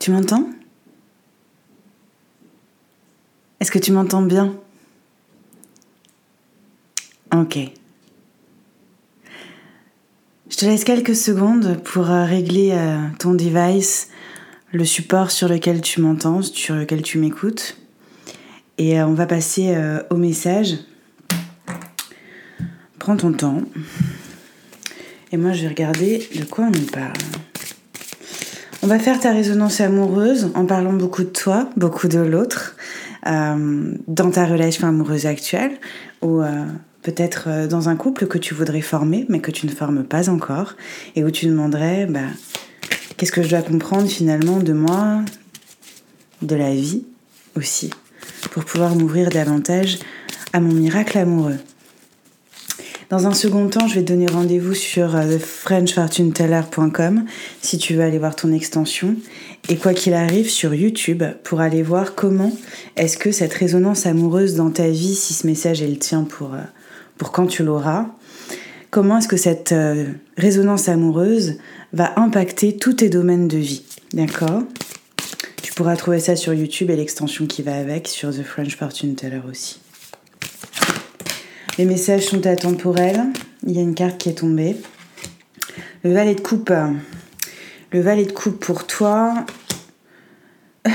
Tu 0.00 0.10
m'entends? 0.10 0.48
Est-ce 3.60 3.70
que 3.70 3.78
tu 3.78 3.92
m'entends 3.92 4.22
bien? 4.22 4.56
Ok. 7.34 7.58
Je 10.48 10.56
te 10.56 10.64
laisse 10.64 10.84
quelques 10.84 11.14
secondes 11.14 11.82
pour 11.84 12.10
euh, 12.10 12.24
régler 12.24 12.70
euh, 12.72 12.98
ton 13.18 13.34
device, 13.34 14.08
le 14.72 14.86
support 14.86 15.30
sur 15.30 15.48
lequel 15.48 15.82
tu 15.82 16.00
m'entends, 16.00 16.40
sur 16.40 16.76
lequel 16.76 17.02
tu 17.02 17.18
m'écoutes. 17.18 17.76
Et 18.78 18.98
euh, 18.98 19.06
on 19.06 19.12
va 19.12 19.26
passer 19.26 19.76
au 20.08 20.16
message. 20.16 20.78
Prends 22.98 23.18
ton 23.18 23.34
temps. 23.34 23.60
Et 25.30 25.36
moi, 25.36 25.52
je 25.52 25.60
vais 25.60 25.68
regarder 25.68 26.26
de 26.34 26.44
quoi 26.44 26.64
on 26.64 26.70
nous 26.70 26.86
parle. 26.86 27.12
On 28.82 28.86
va 28.86 28.98
faire 28.98 29.20
ta 29.20 29.30
résonance 29.30 29.82
amoureuse 29.82 30.50
en 30.54 30.64
parlant 30.64 30.94
beaucoup 30.94 31.22
de 31.22 31.28
toi, 31.28 31.68
beaucoup 31.76 32.08
de 32.08 32.18
l'autre, 32.18 32.76
euh, 33.26 33.92
dans 34.08 34.30
ta 34.30 34.46
relation 34.46 34.88
amoureuse 34.88 35.26
actuelle, 35.26 35.72
ou 36.22 36.40
euh, 36.40 36.64
peut-être 37.02 37.44
euh, 37.48 37.66
dans 37.66 37.90
un 37.90 37.96
couple 37.96 38.26
que 38.26 38.38
tu 38.38 38.54
voudrais 38.54 38.80
former, 38.80 39.26
mais 39.28 39.40
que 39.40 39.50
tu 39.50 39.66
ne 39.66 39.70
formes 39.70 40.02
pas 40.02 40.30
encore, 40.30 40.76
et 41.14 41.24
où 41.24 41.30
tu 41.30 41.44
demanderais, 41.44 42.06
bah, 42.06 42.20
qu'est-ce 43.18 43.32
que 43.32 43.42
je 43.42 43.50
dois 43.50 43.60
comprendre 43.60 44.08
finalement 44.08 44.60
de 44.60 44.72
moi, 44.72 45.22
de 46.40 46.56
la 46.56 46.74
vie 46.74 47.04
aussi, 47.58 47.90
pour 48.50 48.64
pouvoir 48.64 48.94
m'ouvrir 48.94 49.28
davantage 49.28 49.98
à 50.54 50.60
mon 50.60 50.72
miracle 50.72 51.18
amoureux. 51.18 51.58
Dans 53.10 53.26
un 53.26 53.34
second 53.34 53.68
temps, 53.68 53.88
je 53.88 53.96
vais 53.96 54.04
te 54.04 54.12
donner 54.12 54.28
rendez-vous 54.28 54.72
sur 54.72 55.16
euh, 55.16 55.26
thefrenchfortuneteller.com 55.26 57.24
si 57.60 57.76
tu 57.76 57.94
veux 57.94 58.02
aller 58.02 58.20
voir 58.20 58.36
ton 58.36 58.52
extension. 58.52 59.16
Et 59.68 59.76
quoi 59.76 59.94
qu'il 59.94 60.14
arrive, 60.14 60.48
sur 60.48 60.72
YouTube 60.74 61.24
pour 61.42 61.60
aller 61.60 61.82
voir 61.82 62.14
comment 62.14 62.52
est-ce 62.94 63.18
que 63.18 63.32
cette 63.32 63.52
résonance 63.52 64.06
amoureuse 64.06 64.54
dans 64.54 64.70
ta 64.70 64.88
vie, 64.88 65.16
si 65.16 65.34
ce 65.34 65.44
message 65.48 65.82
est 65.82 65.88
le 65.88 65.98
tien 65.98 66.22
pour, 66.22 66.54
euh, 66.54 66.62
pour 67.18 67.32
quand 67.32 67.48
tu 67.48 67.64
l'auras, 67.64 68.06
comment 68.92 69.18
est-ce 69.18 69.26
que 69.26 69.36
cette 69.36 69.72
euh, 69.72 70.06
résonance 70.36 70.88
amoureuse 70.88 71.58
va 71.92 72.12
impacter 72.16 72.76
tous 72.76 72.92
tes 72.92 73.08
domaines 73.08 73.48
de 73.48 73.58
vie. 73.58 73.82
D'accord? 74.12 74.62
Tu 75.62 75.72
pourras 75.72 75.96
trouver 75.96 76.20
ça 76.20 76.36
sur 76.36 76.54
YouTube 76.54 76.90
et 76.90 76.96
l'extension 76.96 77.46
qui 77.46 77.62
va 77.62 77.74
avec 77.74 78.06
sur 78.06 78.30
The 78.30 78.44
French 78.44 78.76
Fortune 78.76 79.16
Teller 79.16 79.40
aussi. 79.50 79.79
Les 81.80 81.86
messages 81.86 82.26
sont 82.26 82.46
atemporels. 82.46 83.22
Il 83.66 83.72
y 83.72 83.78
a 83.78 83.80
une 83.80 83.94
carte 83.94 84.18
qui 84.18 84.28
est 84.28 84.34
tombée. 84.34 84.76
Le 86.04 86.12
valet 86.12 86.34
de 86.34 86.40
coupe. 86.42 86.70
Le 87.90 88.00
valet 88.02 88.26
de 88.26 88.32
coupe 88.32 88.62
pour 88.62 88.86
toi. 88.86 89.46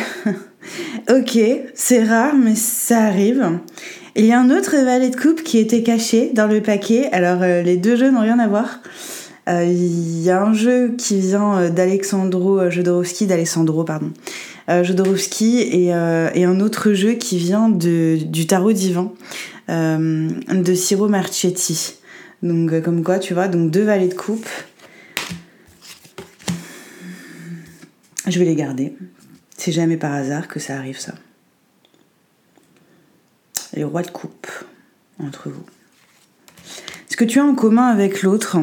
ok, 1.10 1.40
c'est 1.74 2.04
rare, 2.04 2.36
mais 2.36 2.54
ça 2.54 3.00
arrive. 3.00 3.58
Il 4.16 4.28
y 4.28 4.32
a 4.32 4.40
un 4.40 4.52
autre 4.52 4.76
valet 4.76 5.10
de 5.10 5.16
coupe 5.16 5.42
qui 5.42 5.58
était 5.58 5.82
caché 5.82 6.30
dans 6.36 6.46
le 6.46 6.62
paquet. 6.62 7.10
Alors, 7.12 7.42
euh, 7.42 7.64
les 7.64 7.78
deux 7.78 7.96
jeux 7.96 8.12
n'ont 8.12 8.22
rien 8.22 8.38
à 8.38 8.48
voir. 8.48 8.80
Euh, 9.50 9.64
il 9.66 10.22
y 10.22 10.30
a 10.30 10.40
un 10.44 10.54
jeu 10.54 10.94
qui 11.00 11.20
vient 11.20 11.62
euh, 11.62 11.70
d'Alexandro 11.72 12.70
Jodorowsky, 12.70 13.26
d'Alessandro, 13.26 13.86
pardon, 13.86 14.12
Jodorowsky, 14.68 15.60
et, 15.60 15.86
et, 15.88 16.46
un 16.46 16.60
autre 16.60 16.94
jeu 16.94 17.14
qui 17.14 17.38
vient 17.38 17.70
du 17.70 18.48
tarot 18.48 18.74
divin. 18.74 19.12
Euh, 19.70 20.30
de 20.52 20.76
Ciro 20.76 21.08
Marchetti. 21.08 21.96
Donc 22.44 22.72
euh, 22.72 22.82
comme 22.82 23.04
quoi, 23.04 23.18
tu 23.18 23.34
vois, 23.34 23.48
donc 23.48 23.72
deux 23.72 23.84
valets 23.84 24.08
de 24.08 24.14
coupe. 24.14 24.48
Je 28.28 28.40
vais 28.40 28.46
les 28.46 28.56
garder. 28.56 28.96
C'est 29.58 29.72
jamais 29.72 29.98
par 29.98 30.14
hasard 30.14 30.48
que 30.48 30.60
ça 30.60 30.78
arrive 30.78 31.00
ça. 31.00 31.16
Les 33.74 33.84
rois 33.84 34.04
de 34.04 34.12
coupe 34.12 34.48
entre 35.20 35.50
vous. 35.50 35.66
Ce 37.16 37.18
que 37.18 37.24
tu 37.24 37.40
as 37.40 37.46
en 37.46 37.56
commun 37.56 37.88
avec 37.88 38.24
l'autre, 38.24 38.58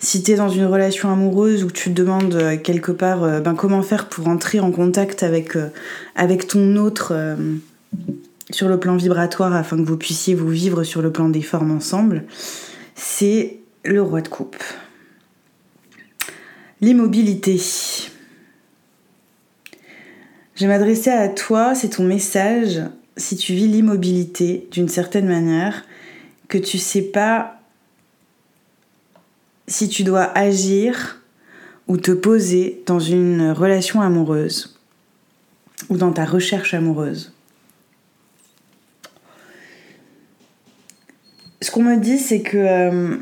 si 0.00 0.22
tu 0.22 0.32
es 0.32 0.34
dans 0.34 0.50
une 0.50 0.66
relation 0.66 1.10
amoureuse 1.10 1.64
où 1.64 1.70
tu 1.70 1.88
te 1.88 1.94
demandes 1.94 2.34
euh, 2.34 2.58
quelque 2.58 2.92
part 2.92 3.40
ben, 3.40 3.54
comment 3.54 3.80
faire 3.80 4.10
pour 4.10 4.28
entrer 4.28 4.60
en 4.60 4.70
contact 4.70 5.22
avec, 5.22 5.56
avec 6.14 6.46
ton 6.46 6.76
autre 6.76 7.14
sur 8.50 8.68
le 8.68 8.78
plan 8.78 8.96
vibratoire 8.96 9.54
afin 9.54 9.78
que 9.78 9.88
vous 9.88 9.96
puissiez 9.96 10.34
vous 10.34 10.50
vivre 10.50 10.84
sur 10.84 11.00
le 11.00 11.10
plan 11.10 11.30
des 11.30 11.40
formes 11.40 11.70
ensemble, 11.70 12.24
c'est 12.94 13.60
le 13.82 14.02
roi 14.02 14.20
de 14.20 14.28
coupe. 14.28 14.62
L'immobilité. 16.82 17.58
Je 20.54 20.66
m'adresser 20.66 21.12
à 21.12 21.30
toi, 21.30 21.74
c'est 21.74 21.88
ton 21.88 22.04
message, 22.04 22.82
si 23.16 23.38
tu 23.38 23.54
vis 23.54 23.68
l'immobilité 23.68 24.68
d'une 24.70 24.90
certaine 24.90 25.28
manière, 25.28 25.86
que 26.48 26.58
tu 26.58 26.76
sais 26.76 27.00
pas 27.00 27.55
si 29.68 29.88
tu 29.88 30.04
dois 30.04 30.24
agir 30.36 31.20
ou 31.88 31.96
te 31.96 32.10
poser 32.10 32.82
dans 32.86 33.00
une 33.00 33.50
relation 33.50 34.00
amoureuse 34.00 34.78
ou 35.88 35.96
dans 35.96 36.12
ta 36.12 36.24
recherche 36.24 36.74
amoureuse. 36.74 37.32
ce 41.66 41.72
qu'on 41.72 41.82
me 41.82 41.96
dit, 41.96 42.18
c'est 42.18 42.42
que 42.42 42.56
euh, 42.56 43.16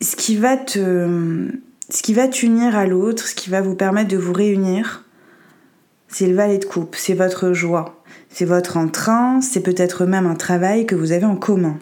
ce 0.00 0.16
qui 0.16 0.36
va 0.36 0.56
te, 0.56 1.50
ce 1.90 2.02
qui 2.02 2.14
va 2.14 2.26
t'unir 2.26 2.74
à 2.74 2.86
l'autre, 2.86 3.28
ce 3.28 3.34
qui 3.34 3.50
va 3.50 3.60
vous 3.60 3.74
permettre 3.74 4.08
de 4.08 4.16
vous 4.16 4.32
réunir, 4.32 5.04
c'est 6.08 6.26
le 6.26 6.34
valet 6.34 6.56
de 6.56 6.64
coupe, 6.64 6.96
c'est 6.96 7.12
votre 7.12 7.52
joie, 7.52 8.02
c'est 8.30 8.46
votre 8.46 8.78
entrain, 8.78 9.42
c'est 9.42 9.62
peut-être 9.62 10.06
même 10.06 10.26
un 10.26 10.36
travail 10.36 10.86
que 10.86 10.94
vous 10.94 11.12
avez 11.12 11.26
en 11.26 11.36
commun. 11.36 11.78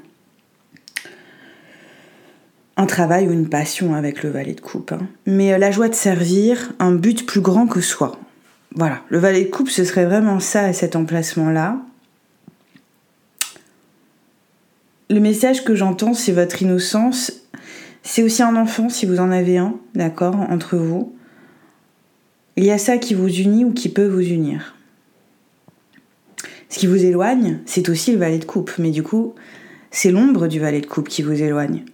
Un 2.81 2.87
travail 2.87 3.29
ou 3.29 3.33
une 3.33 3.49
passion 3.49 3.95
avec 3.95 4.23
le 4.23 4.31
valet 4.31 4.55
de 4.55 4.61
coupe. 4.61 4.93
Hein. 4.93 5.07
Mais 5.27 5.53
euh, 5.53 5.59
la 5.59 5.71
joie 5.71 5.89
de 5.89 5.95
servir, 5.95 6.73
un 6.79 6.93
but 6.93 7.27
plus 7.27 7.41
grand 7.43 7.67
que 7.67 7.81
soi. 7.81 8.19
Voilà, 8.75 9.03
le 9.11 9.19
valet 9.19 9.45
de 9.45 9.51
coupe, 9.51 9.69
ce 9.69 9.85
serait 9.85 10.07
vraiment 10.07 10.41
ça 10.41 10.63
à 10.63 10.73
cet 10.73 10.97
emplacement-là. 10.97 11.77
le 15.11 15.19
message 15.19 15.65
que 15.65 15.75
j'entends, 15.75 16.15
c'est 16.15 16.33
votre 16.33 16.63
innocence. 16.63 17.33
C'est 18.03 18.23
aussi 18.23 18.43
un 18.43 18.55
enfant, 18.57 18.89
si 18.89 19.07
vous 19.07 19.19
en 19.19 19.33
avez 19.33 19.59
un, 19.59 19.75
d'accord, 19.95 20.37
entre 20.49 20.77
vous. 20.77 21.13
Il 22.57 22.65
y 22.65 22.71
a 22.71 22.79
ça 22.79 22.97
qui 22.97 23.15
vous 23.15 23.29
unit 23.29 23.65
ou 23.65 23.73
qui 23.73 23.89
peut 23.89 24.07
vous 24.07 24.21
unir. 24.21 24.77
Ce 26.69 26.79
qui 26.79 26.87
vous 26.87 27.05
éloigne, 27.05 27.59
c'est 27.67 27.89
aussi 27.89 28.13
le 28.13 28.19
valet 28.19 28.39
de 28.39 28.45
coupe, 28.45 28.71
mais 28.79 28.93
du 28.93 29.03
coup, 29.03 29.35
c'est 29.91 30.13
l'ombre 30.13 30.47
du 30.47 30.61
valet 30.61 30.81
de 30.81 30.87
coupe 30.87 31.09
qui 31.09 31.23
vous 31.23 31.43
éloigne. 31.43 31.85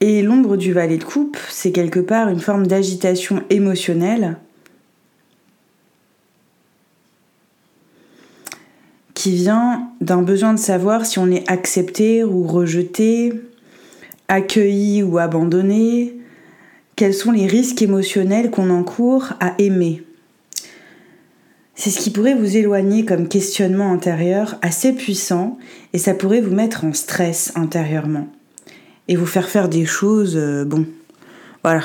Et 0.00 0.22
l'ombre 0.22 0.56
du 0.56 0.72
valet 0.72 0.96
de 0.96 1.04
coupe, 1.04 1.36
c'est 1.48 1.72
quelque 1.72 1.98
part 1.98 2.28
une 2.28 2.40
forme 2.40 2.66
d'agitation 2.66 3.42
émotionnelle 3.50 4.36
qui 9.14 9.34
vient 9.34 9.90
d'un 10.00 10.22
besoin 10.22 10.54
de 10.54 10.60
savoir 10.60 11.04
si 11.04 11.18
on 11.18 11.28
est 11.28 11.50
accepté 11.50 12.22
ou 12.22 12.44
rejeté, 12.44 13.32
accueilli 14.28 15.02
ou 15.02 15.18
abandonné, 15.18 16.14
quels 16.94 17.14
sont 17.14 17.32
les 17.32 17.48
risques 17.48 17.82
émotionnels 17.82 18.52
qu'on 18.52 18.70
encourt 18.70 19.32
à 19.40 19.54
aimer. 19.58 20.04
C'est 21.74 21.90
ce 21.90 21.98
qui 21.98 22.10
pourrait 22.10 22.36
vous 22.36 22.56
éloigner 22.56 23.04
comme 23.04 23.26
questionnement 23.26 23.92
intérieur 23.92 24.56
assez 24.62 24.92
puissant 24.92 25.58
et 25.92 25.98
ça 25.98 26.14
pourrait 26.14 26.40
vous 26.40 26.54
mettre 26.54 26.84
en 26.84 26.92
stress 26.92 27.50
intérieurement 27.56 28.28
et 29.08 29.16
vous 29.16 29.26
faire 29.26 29.48
faire 29.48 29.68
des 29.68 29.86
choses, 29.86 30.36
euh, 30.36 30.64
bon, 30.64 30.86
voilà, 31.64 31.82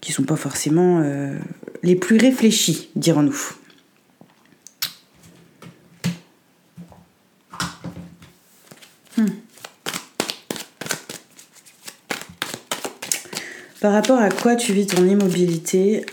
qui 0.00 0.12
sont 0.12 0.24
pas 0.24 0.36
forcément 0.36 1.00
euh, 1.02 1.38
les 1.82 1.96
plus 1.96 2.18
réfléchies, 2.18 2.90
dirons-nous. 2.96 3.54
Par 13.80 13.92
rapport 13.92 14.18
à 14.18 14.30
quoi 14.30 14.56
tu 14.56 14.72
vis 14.72 14.86
ton 14.86 15.06
immobilité 15.06 16.06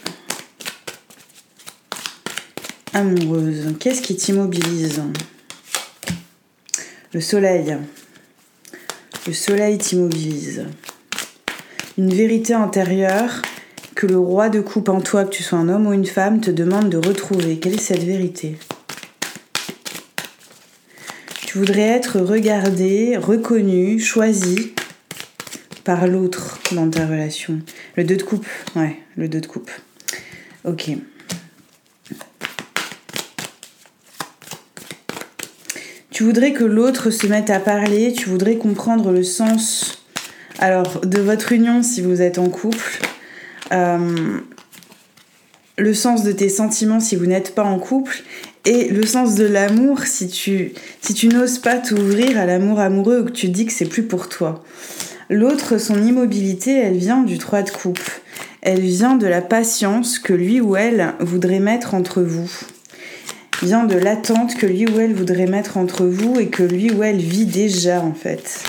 amoureuse 2.91 3.73
Qu'est-ce 3.79 4.01
qui 4.01 4.17
t'immobilise? 4.17 5.01
Le 7.13 7.21
soleil. 7.21 7.77
Le 9.27 9.33
soleil 9.33 9.77
t'immobilise. 9.77 10.65
Une 11.99 12.11
vérité 12.11 12.55
intérieure 12.55 13.43
que 13.93 14.07
le 14.07 14.17
roi 14.17 14.49
de 14.49 14.61
coupe 14.61 14.89
en 14.89 14.99
toi, 14.99 15.25
que 15.25 15.29
tu 15.29 15.43
sois 15.43 15.59
un 15.59 15.69
homme 15.69 15.85
ou 15.85 15.93
une 15.93 16.07
femme, 16.07 16.41
te 16.41 16.49
demande 16.49 16.89
de 16.89 16.97
retrouver. 16.97 17.59
Quelle 17.59 17.75
est 17.75 17.81
cette 17.81 18.03
vérité? 18.03 18.57
Tu 21.45 21.59
voudrais 21.59 21.81
être 21.81 22.19
regardé, 22.19 23.15
reconnu, 23.15 23.99
choisi 23.99 24.73
par 25.83 26.07
l'autre 26.07 26.59
dans 26.71 26.89
ta 26.89 27.05
relation. 27.05 27.59
Le 27.97 28.03
2 28.03 28.15
de 28.15 28.23
coupe, 28.23 28.47
ouais, 28.75 28.97
le 29.17 29.27
2 29.27 29.39
de 29.39 29.45
coupe. 29.45 29.69
Ok. 30.65 30.89
Tu 36.11 36.23
voudrais 36.23 36.51
que 36.51 36.65
l'autre 36.65 37.09
se 37.09 37.25
mette 37.25 37.49
à 37.49 37.59
parler, 37.59 38.11
tu 38.11 38.27
voudrais 38.27 38.57
comprendre 38.57 39.11
le 39.11 39.23
sens 39.23 40.03
alors 40.59 40.99
de 41.05 41.21
votre 41.21 41.53
union 41.53 41.83
si 41.83 42.01
vous 42.01 42.21
êtes 42.21 42.37
en 42.37 42.49
couple, 42.49 42.99
euh, 43.71 44.39
le 45.77 45.93
sens 45.93 46.23
de 46.23 46.33
tes 46.33 46.49
sentiments 46.49 46.99
si 46.99 47.15
vous 47.15 47.25
n'êtes 47.25 47.55
pas 47.55 47.63
en 47.63 47.79
couple 47.79 48.23
et 48.65 48.89
le 48.89 49.05
sens 49.05 49.35
de 49.35 49.45
l'amour 49.45 50.03
si 50.03 50.27
tu, 50.27 50.73
n'oses 51.29 51.59
pas 51.59 51.77
t'ouvrir 51.77 52.37
à 52.37 52.45
l'amour 52.45 52.81
amoureux 52.81 53.21
ou 53.21 53.25
que 53.25 53.31
tu 53.31 53.47
dis 53.47 53.65
que 53.65 53.73
c'est 53.73 53.85
plus 53.85 54.03
pour 54.03 54.27
toi. 54.27 54.63
L'autre, 55.29 55.77
son 55.77 56.03
immobilité, 56.03 56.73
elle 56.73 56.97
vient 56.97 57.23
du 57.23 57.37
3 57.37 57.61
de 57.61 57.69
coupe. 57.71 58.11
Elle 58.61 58.81
vient 58.81 59.15
de 59.15 59.27
la 59.27 59.41
patience 59.41 60.19
que 60.19 60.33
lui 60.33 60.59
ou 60.59 60.75
elle 60.75 61.13
voudrait 61.21 61.61
mettre 61.61 61.93
entre 61.93 62.21
vous. 62.21 62.51
Vient 63.63 63.83
de 63.83 63.95
l'attente 63.95 64.55
que 64.55 64.65
lui 64.65 64.87
ou 64.87 64.99
elle 64.99 65.13
voudrait 65.13 65.45
mettre 65.45 65.77
entre 65.77 66.05
vous 66.05 66.39
et 66.39 66.47
que 66.47 66.63
lui 66.63 66.91
ou 66.91 67.03
elle 67.03 67.19
vit 67.19 67.45
déjà 67.45 68.01
en 68.01 68.13
fait. 68.13 68.63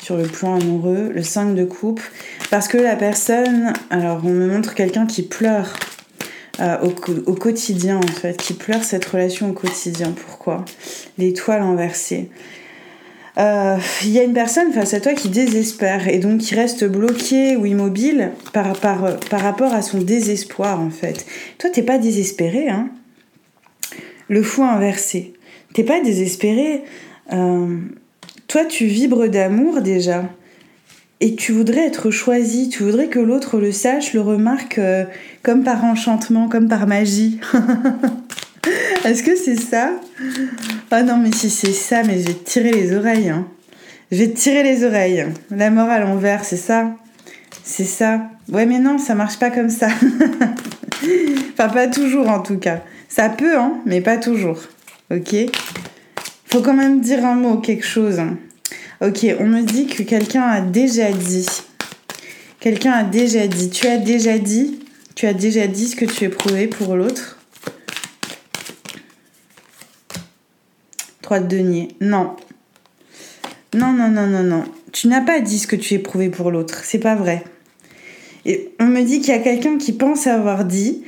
Sur 0.00 0.16
le 0.16 0.24
plan 0.24 0.58
amoureux, 0.58 1.10
le 1.14 1.22
5 1.22 1.54
de 1.54 1.64
coupe. 1.64 2.00
Parce 2.50 2.66
que 2.66 2.78
la 2.78 2.96
personne, 2.96 3.74
alors 3.90 4.22
on 4.24 4.30
me 4.30 4.48
montre 4.48 4.74
quelqu'un 4.74 5.04
qui 5.04 5.22
pleure 5.22 5.74
euh, 6.60 6.78
au, 7.26 7.34
quotidien 7.34 7.98
en 7.98 8.06
fait, 8.06 8.38
qui 8.38 8.54
pleure 8.54 8.84
cette 8.84 9.04
relation 9.04 9.50
au 9.50 9.52
quotidien. 9.52 10.12
Pourquoi? 10.12 10.64
L'étoile 11.18 11.60
inversée. 11.60 12.30
Euh, 13.36 13.76
il 14.02 14.12
y 14.12 14.18
a 14.18 14.22
une 14.22 14.32
personne 14.32 14.72
face 14.72 14.94
à 14.94 15.00
toi 15.00 15.12
qui 15.12 15.28
désespère 15.28 16.08
et 16.08 16.18
donc 16.18 16.40
qui 16.40 16.54
reste 16.54 16.86
bloqué 16.86 17.54
ou 17.56 17.66
immobile 17.66 18.30
par, 18.54 18.72
par, 18.78 19.18
par 19.28 19.40
rapport 19.42 19.74
à 19.74 19.82
son 19.82 19.98
désespoir 19.98 20.80
en 20.80 20.88
fait. 20.88 21.26
Toi, 21.58 21.68
t'es 21.68 21.82
pas 21.82 21.98
désespéré, 21.98 22.70
hein? 22.70 22.88
Le 24.28 24.42
fou 24.42 24.62
inversé. 24.64 25.34
T'es 25.72 25.84
pas 25.84 26.00
désespéré. 26.00 26.84
Euh, 27.32 27.78
toi, 28.48 28.64
tu 28.64 28.86
vibres 28.86 29.28
d'amour 29.28 29.80
déjà 29.80 30.24
et 31.20 31.34
tu 31.34 31.52
voudrais 31.52 31.86
être 31.86 32.10
choisi, 32.10 32.68
tu 32.68 32.82
voudrais 32.82 33.08
que 33.08 33.18
l'autre 33.18 33.58
le 33.58 33.72
sache, 33.72 34.12
le 34.12 34.20
remarque 34.20 34.78
euh, 34.78 35.04
comme 35.42 35.64
par 35.64 35.84
enchantement, 35.84 36.48
comme 36.48 36.68
par 36.68 36.86
magie. 36.86 37.40
Est-ce 39.04 39.22
que 39.22 39.36
c'est 39.36 39.58
ça? 39.58 39.92
Oh 40.92 41.02
non, 41.04 41.16
mais 41.16 41.32
si 41.32 41.48
c'est 41.48 41.72
ça, 41.72 42.02
mais 42.02 42.20
je 42.20 42.26
vais 42.26 42.34
te 42.34 42.50
tirer 42.50 42.72
les 42.72 42.94
oreilles. 42.94 43.30
Hein. 43.30 43.46
Je 44.12 44.18
vais 44.18 44.28
te 44.28 44.36
tirer 44.36 44.62
les 44.62 44.84
oreilles. 44.84 45.26
La 45.50 45.70
mort 45.70 45.88
à 45.88 46.00
l'envers, 46.00 46.44
c'est 46.44 46.56
ça? 46.56 46.94
C'est 47.64 47.84
ça? 47.84 48.28
Ouais, 48.52 48.66
mais 48.66 48.78
non, 48.78 48.98
ça 48.98 49.14
marche 49.14 49.38
pas 49.38 49.50
comme 49.50 49.70
ça. 49.70 49.88
enfin, 51.52 51.68
pas 51.68 51.88
toujours 51.88 52.28
en 52.28 52.40
tout 52.40 52.58
cas. 52.58 52.82
Ça 53.16 53.30
peut, 53.30 53.56
hein, 53.56 53.80
mais 53.86 54.02
pas 54.02 54.18
toujours. 54.18 54.58
Ok? 55.10 55.34
Faut 56.44 56.60
quand 56.60 56.74
même 56.74 57.00
dire 57.00 57.24
un 57.24 57.34
mot, 57.34 57.56
quelque 57.56 57.86
chose. 57.86 58.20
Ok, 59.00 59.26
on 59.40 59.46
me 59.46 59.62
dit 59.62 59.86
que 59.86 60.02
quelqu'un 60.02 60.42
a 60.42 60.60
déjà 60.60 61.10
dit. 61.10 61.46
Quelqu'un 62.60 62.92
a 62.92 63.04
déjà 63.04 63.46
dit. 63.46 63.70
Tu 63.70 63.86
as 63.86 63.96
déjà 63.96 64.38
dit? 64.38 64.80
Tu 65.14 65.24
as 65.24 65.32
déjà 65.32 65.66
dit 65.66 65.86
ce 65.86 65.96
que 65.96 66.04
tu 66.04 66.24
éprouvais 66.24 66.66
pour 66.66 66.94
l'autre? 66.94 67.38
Trois 71.22 71.40
de. 71.40 71.86
Non. 72.02 72.36
Non, 73.72 73.94
non, 73.94 74.10
non, 74.10 74.26
non, 74.26 74.42
non. 74.42 74.64
Tu 74.92 75.08
n'as 75.08 75.22
pas 75.22 75.40
dit 75.40 75.58
ce 75.58 75.66
que 75.66 75.76
tu 75.76 75.94
éprouvais 75.94 76.28
pour 76.28 76.50
l'autre. 76.50 76.82
C'est 76.84 76.98
pas 76.98 77.14
vrai. 77.14 77.44
Et 78.44 78.74
on 78.78 78.84
me 78.84 79.00
dit 79.00 79.20
qu'il 79.20 79.30
y 79.30 79.38
a 79.38 79.42
quelqu'un 79.42 79.78
qui 79.78 79.94
pense 79.94 80.26
avoir 80.26 80.66
dit, 80.66 81.02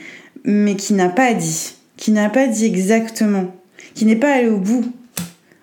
mais 0.45 0.75
qui 0.75 0.95
n'a 0.95 1.11
pas 1.11 1.35
dit. 1.35 1.75
Qui 1.99 2.13
n'a 2.13 2.31
pas 2.31 2.47
dit 2.47 2.65
exactement. 2.65 3.55
Qui 3.95 4.07
n'est 4.07 4.17
pas 4.17 4.33
allé 4.33 4.49
au 4.49 4.59
bout 4.59 4.91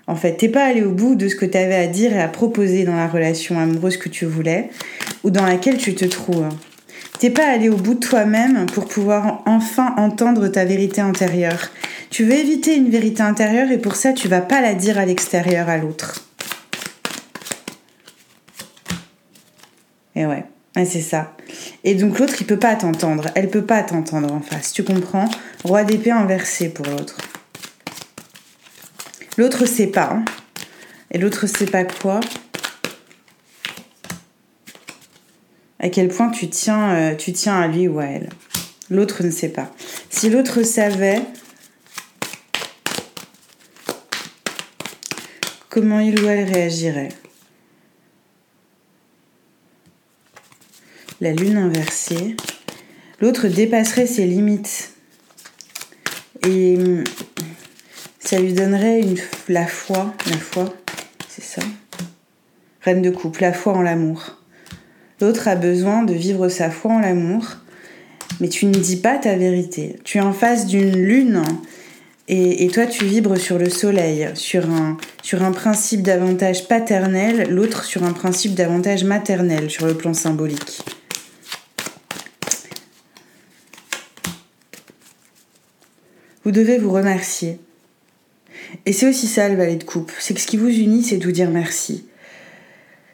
en 0.08 0.16
fait, 0.16 0.34
t'es 0.34 0.50
pas 0.50 0.66
allé 0.66 0.84
au 0.84 0.92
bout 0.92 1.16
de 1.16 1.28
ce 1.28 1.36
que 1.36 1.46
tu 1.46 1.58
avais 1.58 1.76
à 1.76 1.88
dire 1.88 2.16
et 2.16 2.22
à 2.22 2.28
proposer 2.28 2.84
dans 2.84 2.96
la 2.96 3.08
relation 3.08 3.60
amoureuse 3.60 3.98
que 3.98 4.08
tu 4.08 4.26
voulais 4.26 4.70
ou 5.24 5.32
dans 5.32 5.46
laquelle 5.46 5.78
tu 5.78 5.96
te 5.96 6.06
trouves. 6.06 6.48
T'es 7.18 7.32
pas 7.32 7.48
allé 7.48 7.70
au 7.70 7.76
bout 7.76 7.96
de 7.96 8.00
toi-même 8.00 8.68
pour 8.68 8.86
pouvoir 8.86 9.42
enfin 9.48 9.96
entendre 9.98 10.48
ta 10.48 10.64
vérité 10.64 11.02
intérieure. 11.02 11.72
Tu 12.12 12.24
veux 12.24 12.36
éviter 12.36 12.76
une 12.76 12.90
vérité 12.90 13.24
intérieure 13.24 13.72
et 13.72 13.80
pour 13.80 13.96
ça, 13.96 14.14
tu 14.14 14.28
vas 14.28 14.42
pas 14.42 14.62
la 14.62 14.76
dire 14.76 15.00
à 15.00 15.06
l'extérieur 15.06 15.70
à 15.70 15.78
l'autre. 15.78 16.30
Et 20.16 20.26
ouais, 20.28 20.46
c'est 20.83 21.01
ça. 21.01 21.38
Et 21.86 21.95
donc 21.95 22.19
l'autre, 22.19 22.33
il 22.42 22.48
peut 22.48 22.60
pas 22.60 22.75
t'entendre. 22.75 23.30
Elle 23.36 23.50
peut 23.50 23.66
pas 23.66 23.81
t'entendre 23.81 24.33
en 24.33 24.42
face. 24.42 24.74
Tu 24.74 24.83
comprends? 24.83 25.30
Roi 25.63 25.86
d'épée 25.86 26.12
inversé 26.12 26.68
pour 26.68 26.86
l'autre. 26.86 27.18
L'autre 29.38 29.66
sait 29.66 29.88
pas. 29.88 30.12
Hein. 30.12 30.25
Et 31.12 31.18
l'autre 31.18 31.48
sait 31.48 31.66
pas 31.66 31.86
quoi. 31.86 32.19
À 35.80 35.89
quel 35.89 36.10
point 36.10 36.30
tu 36.30 36.50
tiens, 36.50 36.94
euh, 36.94 37.16
tu 37.16 37.31
tiens 37.31 37.60
à 37.60 37.68
lui 37.68 37.88
ou 37.88 38.00
à 38.00 38.06
elle. 38.06 38.30
L'autre 38.89 39.24
ne 39.24 39.31
sait 39.31 39.50
pas. 39.50 39.72
Si 40.10 40.30
l'autre 40.30 40.63
savait, 40.63 41.22
comment 45.69 46.00
il 46.00 46.24
ou 46.24 46.27
elle 46.27 46.51
réagirait 46.51 47.10
La 51.22 51.32
lune 51.32 51.58
inversée. 51.58 52.36
L'autre 53.22 53.48
dépasserait 53.48 54.08
ses 54.08 54.26
limites. 54.26 54.92
Et 56.46 56.78
ça 58.20 58.40
lui 58.40 58.54
donnerait 58.54 59.02
une, 59.02 59.18
la 59.48 59.66
foi, 59.66 60.14
la 60.30 60.38
foi, 60.38 60.74
c'est 61.30 61.44
ça? 61.44 61.62
Reine 62.82 63.02
de 63.02 63.10
couple, 63.10 63.42
la 63.42 63.54
foi 63.54 63.74
en 63.74 63.82
l'amour. 63.82 64.38
L'autre 65.22 65.48
a 65.48 65.56
besoin 65.56 66.04
de 66.04 66.14
vivre 66.14 66.50
sa 66.50 66.70
foi 66.70 66.92
en 66.92 67.00
l'amour, 67.00 67.46
mais 68.42 68.50
tu 68.50 68.66
ne 68.66 68.74
dis 68.74 68.98
pas 68.98 69.18
ta 69.18 69.36
vérité. 69.36 69.98
Tu 70.04 70.18
es 70.18 70.22
en 70.22 70.34
face 70.34 70.68
d'une 70.68 70.92
lune 70.92 71.42
et, 72.28 72.68
toi 72.74 72.86
tu 72.86 73.06
vibres 73.06 73.38
sur 73.38 73.58
le 73.58 73.70
soleil, 73.70 74.30
sur 74.34 74.66
un 74.72 75.51
principe 75.51 76.01
davantage 76.01 76.68
paternel, 76.68 77.50
l'autre 77.50 77.86
sur 77.86 78.04
un 78.04 78.13
principe 78.13 78.56
davantage 78.56 79.04
maternel 79.04 79.70
sur 79.70 79.86
le 79.86 79.96
plan 79.96 80.13
symbolique. 80.13 80.84
Vous 86.46 86.52
devez 86.52 86.78
vous 86.78 86.92
remercier 86.92 87.60
et 88.86 88.94
c'est 88.94 89.08
aussi 89.08 89.28
ça 89.28 89.50
le 89.50 89.56
valet 89.56 89.75
de 89.75 89.84
coupe, 89.84 90.12
c'est 90.20 90.34
que 90.34 90.40
ce 90.40 90.48
qui 90.48 90.58
vous 90.58 90.70
unit, 90.70 91.04
c'est 91.04 91.18
de 91.18 91.25
vous 91.25 91.32
dire 91.32 91.50
merci. 91.50 92.06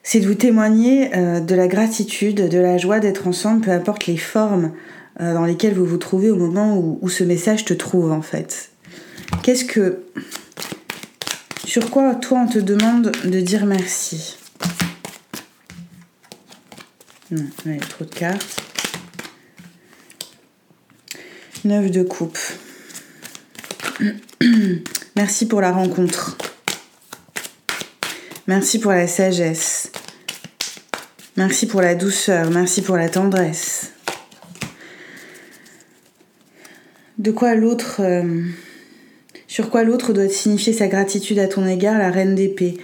C'est 0.04 0.20
de 0.20 0.28
vous 0.28 0.36
témoigner 0.36 1.16
euh, 1.16 1.40
de 1.40 1.56
la 1.56 1.68
gratitude, 1.68 2.48
de 2.48 2.60
la 2.60 2.78
joie 2.78 3.00
d'être 3.00 3.28
ensemble, 3.28 3.62
peu 3.62 3.72
importe 3.72 4.08
les 4.08 4.18
formes 4.18 4.74
euh, 5.20 5.34
dans 5.34 5.46
lesquelles 5.46 5.74
vous 5.74 5.86
vous 5.86 5.98
trouvez 5.98 6.30
au 6.30 6.36
moment 6.36 6.78
où, 6.78 7.08
ce 7.10 7.24
message 7.24 7.66
te 7.66 7.74
trouve 7.74 8.12
en 8.12 8.22
fait. 8.22 8.72
Qu'est-ce 9.44 9.66
que... 9.66 10.04
Sur 11.66 11.90
quoi 11.90 12.16
toi 12.16 12.46
on 12.46 12.48
te 12.48 12.60
demande 12.60 13.12
de 13.24 13.40
dire 13.40 13.66
merci? 13.66 14.38
Non, 17.30 17.46
il 17.66 17.76
y 17.76 17.78
a 17.78 17.80
trop 17.80 18.04
de 18.04 18.14
cartes. 18.14 18.62
Neuf 21.64 21.92
de 21.92 22.04
coupe. 22.04 22.38
Merci 25.16 25.48
pour 25.48 25.62
la 25.62 25.72
rencontre. 25.72 26.38
Merci 28.48 28.80
pour 28.80 28.92
la 28.92 29.08
sagesse. 29.08 29.92
Merci 31.38 31.68
pour 31.68 31.82
la 31.82 31.96
douceur. 31.96 32.50
Merci 32.52 32.82
pour 32.82 32.98
la 32.98 33.10
tendresse. 33.10 33.92
De 37.18 37.32
quoi 37.32 37.56
l'autre. 37.56 37.98
Euh, 38.00 38.44
sur 39.48 39.70
quoi 39.70 39.84
l'autre 39.84 40.14
doit 40.14 40.30
signifier 40.30 40.72
sa 40.72 40.88
gratitude 40.88 41.38
à 41.38 41.48
ton 41.48 41.68
égard, 41.68 42.00
la 42.00 42.10
reine 42.10 42.36
d'épée, 42.36 42.78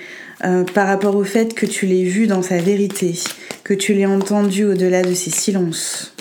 euh, 0.44 0.66
par 0.66 0.88
rapport 0.88 1.16
au 1.16 1.24
fait 1.24 1.54
que 1.54 1.66
tu 1.66 1.86
l'aies 1.86 2.04
vu 2.04 2.28
dans 2.28 2.42
sa 2.42 2.58
vérité, 2.58 3.18
que 3.64 3.74
tu 3.74 3.94
l'aies 3.94 4.06
entendu 4.06 4.66
au-delà 4.66 5.02
de 5.02 5.14
ses 5.14 5.30
silences 5.30 6.14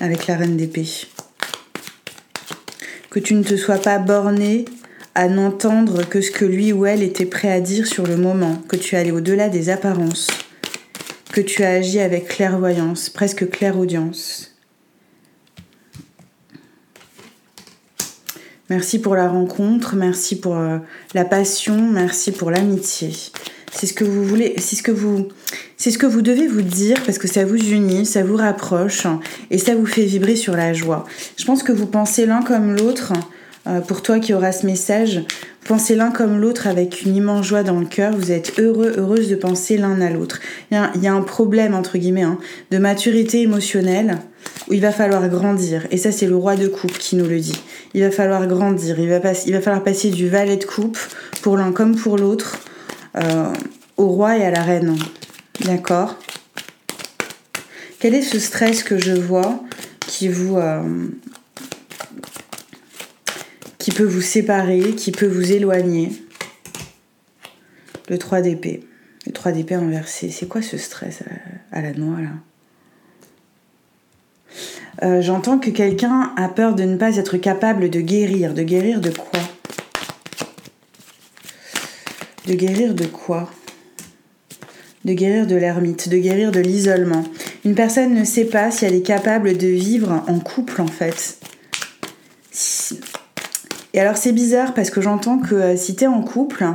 avec 0.00 0.28
la 0.28 0.36
reine 0.36 0.56
d'épée. 0.56 0.86
Que 3.10 3.18
tu 3.18 3.34
ne 3.34 3.42
te 3.42 3.56
sois 3.56 3.78
pas 3.78 3.98
borné 3.98 4.64
à 5.14 5.28
n'entendre 5.28 6.04
que 6.08 6.20
ce 6.20 6.30
que 6.30 6.44
lui 6.44 6.72
ou 6.72 6.86
elle 6.86 7.02
était 7.02 7.26
prêt 7.26 7.50
à 7.50 7.60
dire 7.60 7.86
sur 7.86 8.06
le 8.06 8.16
moment, 8.16 8.56
que 8.68 8.76
tu 8.76 8.94
allais 8.94 9.10
au-delà 9.10 9.48
des 9.48 9.68
apparences, 9.70 10.28
que 11.32 11.40
tu 11.40 11.64
as 11.64 11.70
agi 11.70 11.98
avec 12.00 12.28
clairvoyance, 12.28 13.10
presque 13.10 13.48
clairaudience. 13.50 14.54
Merci 18.70 19.00
pour 19.00 19.16
la 19.16 19.28
rencontre, 19.28 19.96
merci 19.96 20.38
pour 20.38 20.56
euh, 20.56 20.78
la 21.14 21.24
passion, 21.24 21.90
merci 21.90 22.32
pour 22.32 22.50
l'amitié. 22.50 23.10
C'est 23.72 23.86
ce 23.86 23.94
que 23.94 24.04
vous 24.04 24.24
voulez, 24.24 24.54
c'est 24.58 24.76
ce 24.76 24.82
que 24.82 24.90
vous, 24.90 25.28
c'est 25.76 25.90
ce 25.90 25.98
que 25.98 26.06
vous 26.06 26.22
devez 26.22 26.46
vous 26.46 26.62
dire 26.62 26.96
parce 27.04 27.18
que 27.18 27.28
ça 27.28 27.44
vous 27.44 27.56
unit, 27.56 28.06
ça 28.06 28.22
vous 28.22 28.36
rapproche 28.36 29.06
et 29.50 29.58
ça 29.58 29.74
vous 29.74 29.86
fait 29.86 30.04
vibrer 30.04 30.36
sur 30.36 30.56
la 30.56 30.72
joie. 30.72 31.04
Je 31.36 31.44
pense 31.44 31.62
que 31.62 31.72
vous 31.72 31.86
pensez 31.86 32.26
l'un 32.26 32.42
comme 32.42 32.74
l'autre. 32.74 33.12
Euh, 33.66 33.80
pour 33.80 34.02
toi 34.02 34.18
qui 34.18 34.32
aura 34.32 34.52
ce 34.52 34.64
message, 34.64 35.20
pensez 35.66 35.94
l'un 35.94 36.10
comme 36.10 36.40
l'autre 36.40 36.66
avec 36.66 37.02
une 37.02 37.14
immense 37.14 37.44
joie 37.44 37.62
dans 37.62 37.78
le 37.78 37.86
cœur. 37.86 38.16
Vous 38.16 38.32
êtes 38.32 38.58
heureux, 38.58 38.94
heureuse 38.96 39.28
de 39.28 39.36
penser 39.36 39.76
l'un 39.76 40.00
à 40.00 40.10
l'autre. 40.10 40.40
Il, 40.70 41.02
y, 41.02 41.06
a 41.06 41.12
un 41.12 41.20
problème 41.22 41.74
entre 41.74 41.98
guillemets 41.98 42.22
hein, 42.22 42.38
de 42.70 42.78
maturité 42.78 43.42
émotionnelle 43.42 44.18
où 44.68 44.72
il 44.72 44.80
va 44.80 44.92
falloir 44.92 45.28
grandir. 45.28 45.86
Et 45.90 45.98
ça, 45.98 46.12
c'est 46.12 46.26
le 46.26 46.36
roi 46.36 46.56
de 46.56 46.68
coupe 46.68 46.96
qui 46.96 47.16
nous 47.16 47.26
le 47.26 47.40
dit. 47.40 47.60
Il 47.94 48.02
va 48.02 48.10
falloir 48.10 48.46
grandir. 48.46 48.98
Il 48.98 49.08
va, 49.08 49.20
il 49.46 49.52
va 49.52 49.60
falloir 49.60 49.84
passer 49.84 50.10
du 50.10 50.28
valet 50.28 50.56
de 50.56 50.64
coupe 50.64 50.98
pour 51.42 51.56
l'un 51.56 51.72
comme 51.72 51.94
pour 51.94 52.16
l'autre 52.16 52.58
euh, 53.18 53.52
au 53.96 54.08
roi 54.08 54.38
et 54.38 54.44
à 54.44 54.50
la 54.50 54.62
reine. 54.62 54.96
D'accord 55.64 56.16
Quel 57.98 58.14
est 58.14 58.22
ce 58.22 58.38
stress 58.38 58.82
que 58.82 58.98
je 58.98 59.12
vois 59.12 59.62
qui 60.06 60.28
vous... 60.28 60.56
Euh, 60.56 61.08
qui 63.78 63.90
peut 63.92 64.04
vous 64.04 64.20
séparer, 64.20 64.94
qui 64.94 65.12
peut 65.12 65.26
vous 65.26 65.52
éloigner? 65.52 66.12
Le 68.08 68.18
3 68.18 68.42
d'épée. 68.42 68.84
Le 69.26 69.32
3 69.32 69.52
d'épée 69.52 69.74
inversé. 69.74 70.30
C'est 70.30 70.46
quoi 70.46 70.62
ce 70.62 70.76
stress 70.76 71.22
à 71.72 71.80
la 71.80 71.92
noix 71.92 72.20
là? 72.20 72.30
Euh, 75.02 75.22
J'entends 75.22 75.58
que 75.58 75.70
quelqu'un 75.70 76.32
a 76.36 76.48
peur 76.48 76.74
de 76.74 76.82
ne 76.82 76.96
pas 76.96 77.16
être 77.16 77.36
capable 77.36 77.88
de 77.88 78.00
guérir. 78.00 78.54
De 78.54 78.62
guérir 78.62 79.00
de 79.00 79.10
quoi? 79.10 79.40
De 82.48 82.54
guérir 82.54 82.94
de 82.94 83.04
quoi? 83.04 83.50
De 85.04 85.12
guérir 85.12 85.46
de 85.46 85.54
l'ermite, 85.54 86.08
de 86.08 86.16
guérir 86.16 86.50
de 86.50 86.60
l'isolement. 86.60 87.22
Une 87.66 87.74
personne 87.74 88.14
ne 88.14 88.24
sait 88.24 88.46
pas 88.46 88.70
si 88.70 88.86
elle 88.86 88.94
est 88.94 89.02
capable 89.02 89.58
de 89.58 89.66
vivre 89.66 90.24
en 90.26 90.38
couple 90.38 90.80
en 90.80 90.86
fait. 90.86 91.38
Et 93.92 94.00
alors 94.00 94.16
c'est 94.16 94.32
bizarre 94.32 94.72
parce 94.72 94.88
que 94.88 95.02
j'entends 95.02 95.40
que 95.40 95.54
euh, 95.54 95.76
si 95.76 95.94
tu 95.94 96.04
es 96.04 96.06
en 96.06 96.22
couple, 96.22 96.66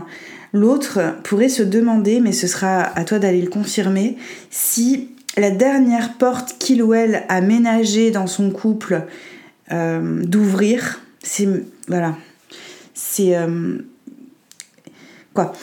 l'autre 0.54 1.16
pourrait 1.24 1.50
se 1.50 1.64
demander, 1.64 2.20
mais 2.20 2.34
ce 2.34 2.46
sera 2.46 2.84
à 2.84 3.04
toi 3.04 3.18
d'aller 3.18 3.42
le 3.42 3.50
confirmer, 3.50 4.18
si 4.52 5.10
la 5.38 5.50
dernière 5.50 6.20
porte 6.20 6.60
qu'il 6.60 6.84
ou 6.84 6.94
elle 6.94 7.24
a 7.30 7.42
ménagée 7.42 8.12
dans 8.12 8.28
son 8.28 8.52
couple 8.52 9.08
euh, 9.72 10.22
d'ouvrir, 10.24 11.02
c'est 11.24 11.48
voilà, 11.88 12.16
c'est 12.94 13.36
euh, 13.36 13.80
quoi 15.34 15.54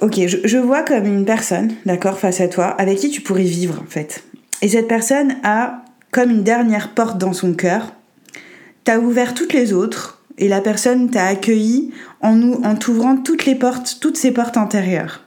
Ok, 0.00 0.18
je, 0.26 0.58
vois 0.58 0.82
comme 0.82 1.04
une 1.04 1.26
personne, 1.26 1.74
d'accord, 1.84 2.18
face 2.18 2.40
à 2.40 2.48
toi, 2.48 2.66
avec 2.66 2.98
qui 2.98 3.10
tu 3.10 3.20
pourrais 3.20 3.42
vivre 3.42 3.82
en 3.82 3.90
fait. 3.90 4.24
Et 4.62 4.68
cette 4.68 4.88
personne 4.88 5.36
a 5.42 5.84
comme 6.10 6.30
une 6.30 6.42
dernière 6.42 6.94
porte 6.94 7.18
dans 7.18 7.34
son 7.34 7.52
cœur. 7.52 7.92
T'as 8.84 8.98
ouvert 8.98 9.34
toutes 9.34 9.52
les 9.52 9.72
autres 9.72 10.22
et 10.38 10.48
la 10.48 10.60
personne 10.60 11.10
t'a 11.10 11.26
accueilli 11.26 11.92
en, 12.22 12.62
en 12.62 12.74
t'ouvrant 12.76 13.16
toutes 13.16 13.44
les 13.44 13.54
portes, 13.54 13.98
toutes 14.00 14.16
ces 14.16 14.30
portes 14.30 14.56
intérieures. 14.56 15.22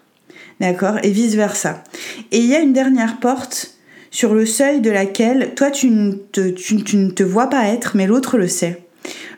D'accord 0.60 0.98
Et 1.04 1.12
vice 1.12 1.36
versa. 1.36 1.84
Et 2.32 2.40
il 2.40 2.46
y 2.46 2.56
a 2.56 2.60
une 2.60 2.74
dernière 2.74 3.20
porte 3.20 3.76
sur 4.10 4.34
le 4.34 4.46
seuil 4.46 4.82
de 4.82 4.90
laquelle 4.90 5.54
toi 5.56 5.70
tu 5.70 5.90
ne 5.90 6.14
tu 6.32 6.98
ne 6.98 7.12
te 7.12 7.24
vois 7.24 7.48
pas 7.48 7.68
être, 7.68 7.96
mais 7.96 8.08
l'autre 8.08 8.38
le 8.38 8.48
sait. 8.48 8.87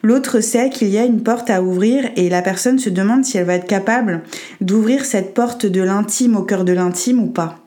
L'autre 0.01 0.39
sait 0.39 0.69
qu'il 0.69 0.89
y 0.89 0.97
a 0.97 1.05
une 1.05 1.23
porte 1.23 1.49
à 1.49 1.61
ouvrir 1.61 2.09
et 2.15 2.29
la 2.29 2.41
personne 2.41 2.79
se 2.79 2.89
demande 2.89 3.25
si 3.25 3.37
elle 3.37 3.45
va 3.45 3.55
être 3.55 3.67
capable 3.67 4.21
d'ouvrir 4.61 5.05
cette 5.05 5.33
porte 5.33 5.65
de 5.65 5.81
l'intime 5.81 6.35
au 6.35 6.43
cœur 6.43 6.63
de 6.63 6.73
l'intime 6.73 7.21
ou 7.21 7.27
pas. 7.27 7.59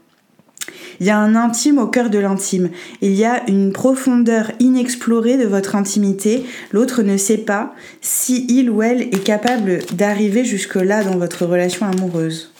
Il 1.01 1.07
y 1.07 1.11
a 1.11 1.19
un 1.19 1.35
intime 1.35 1.79
au 1.79 1.89
cœur 1.89 2.11
de 2.11 2.19
l'intime. 2.19 2.71
Il 3.01 3.15
y 3.15 3.25
a 3.25 3.43
une 3.49 3.73
profondeur 3.73 4.53
inexplorée 4.61 5.37
de 5.37 5.47
votre 5.47 5.75
intimité. 5.75 6.45
L'autre 6.71 7.03
ne 7.03 7.17
sait 7.17 7.39
pas 7.39 7.75
si 8.01 8.47
il 8.49 8.71
ou 8.71 8.83
elle 8.83 9.03
est 9.03 9.25
capable 9.25 9.81
d'arriver 9.93 10.45
jusque-là 10.45 11.03
dans 11.03 11.19
votre 11.19 11.45
relation 11.45 11.87
amoureuse. 11.87 12.53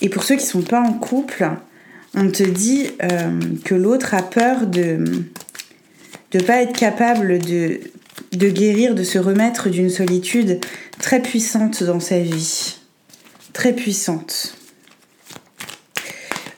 Et 0.00 0.08
pour 0.08 0.22
ceux 0.22 0.36
qui 0.36 0.44
ne 0.44 0.50
sont 0.50 0.62
pas 0.62 0.80
en 0.80 0.94
couple, 0.94 1.48
on 2.14 2.28
te 2.28 2.42
dit 2.42 2.88
euh, 3.02 3.38
que 3.64 3.74
l'autre 3.74 4.14
a 4.14 4.22
peur 4.22 4.66
de 4.66 5.04
ne 6.34 6.42
pas 6.42 6.62
être 6.62 6.76
capable 6.76 7.38
de, 7.38 7.80
de 8.32 8.48
guérir, 8.48 8.94
de 8.94 9.02
se 9.02 9.18
remettre 9.18 9.68
d'une 9.68 9.90
solitude 9.90 10.60
très 11.00 11.20
puissante 11.20 11.82
dans 11.82 12.00
sa 12.00 12.18
vie. 12.18 12.76
Très 13.52 13.72
puissante. 13.72 14.56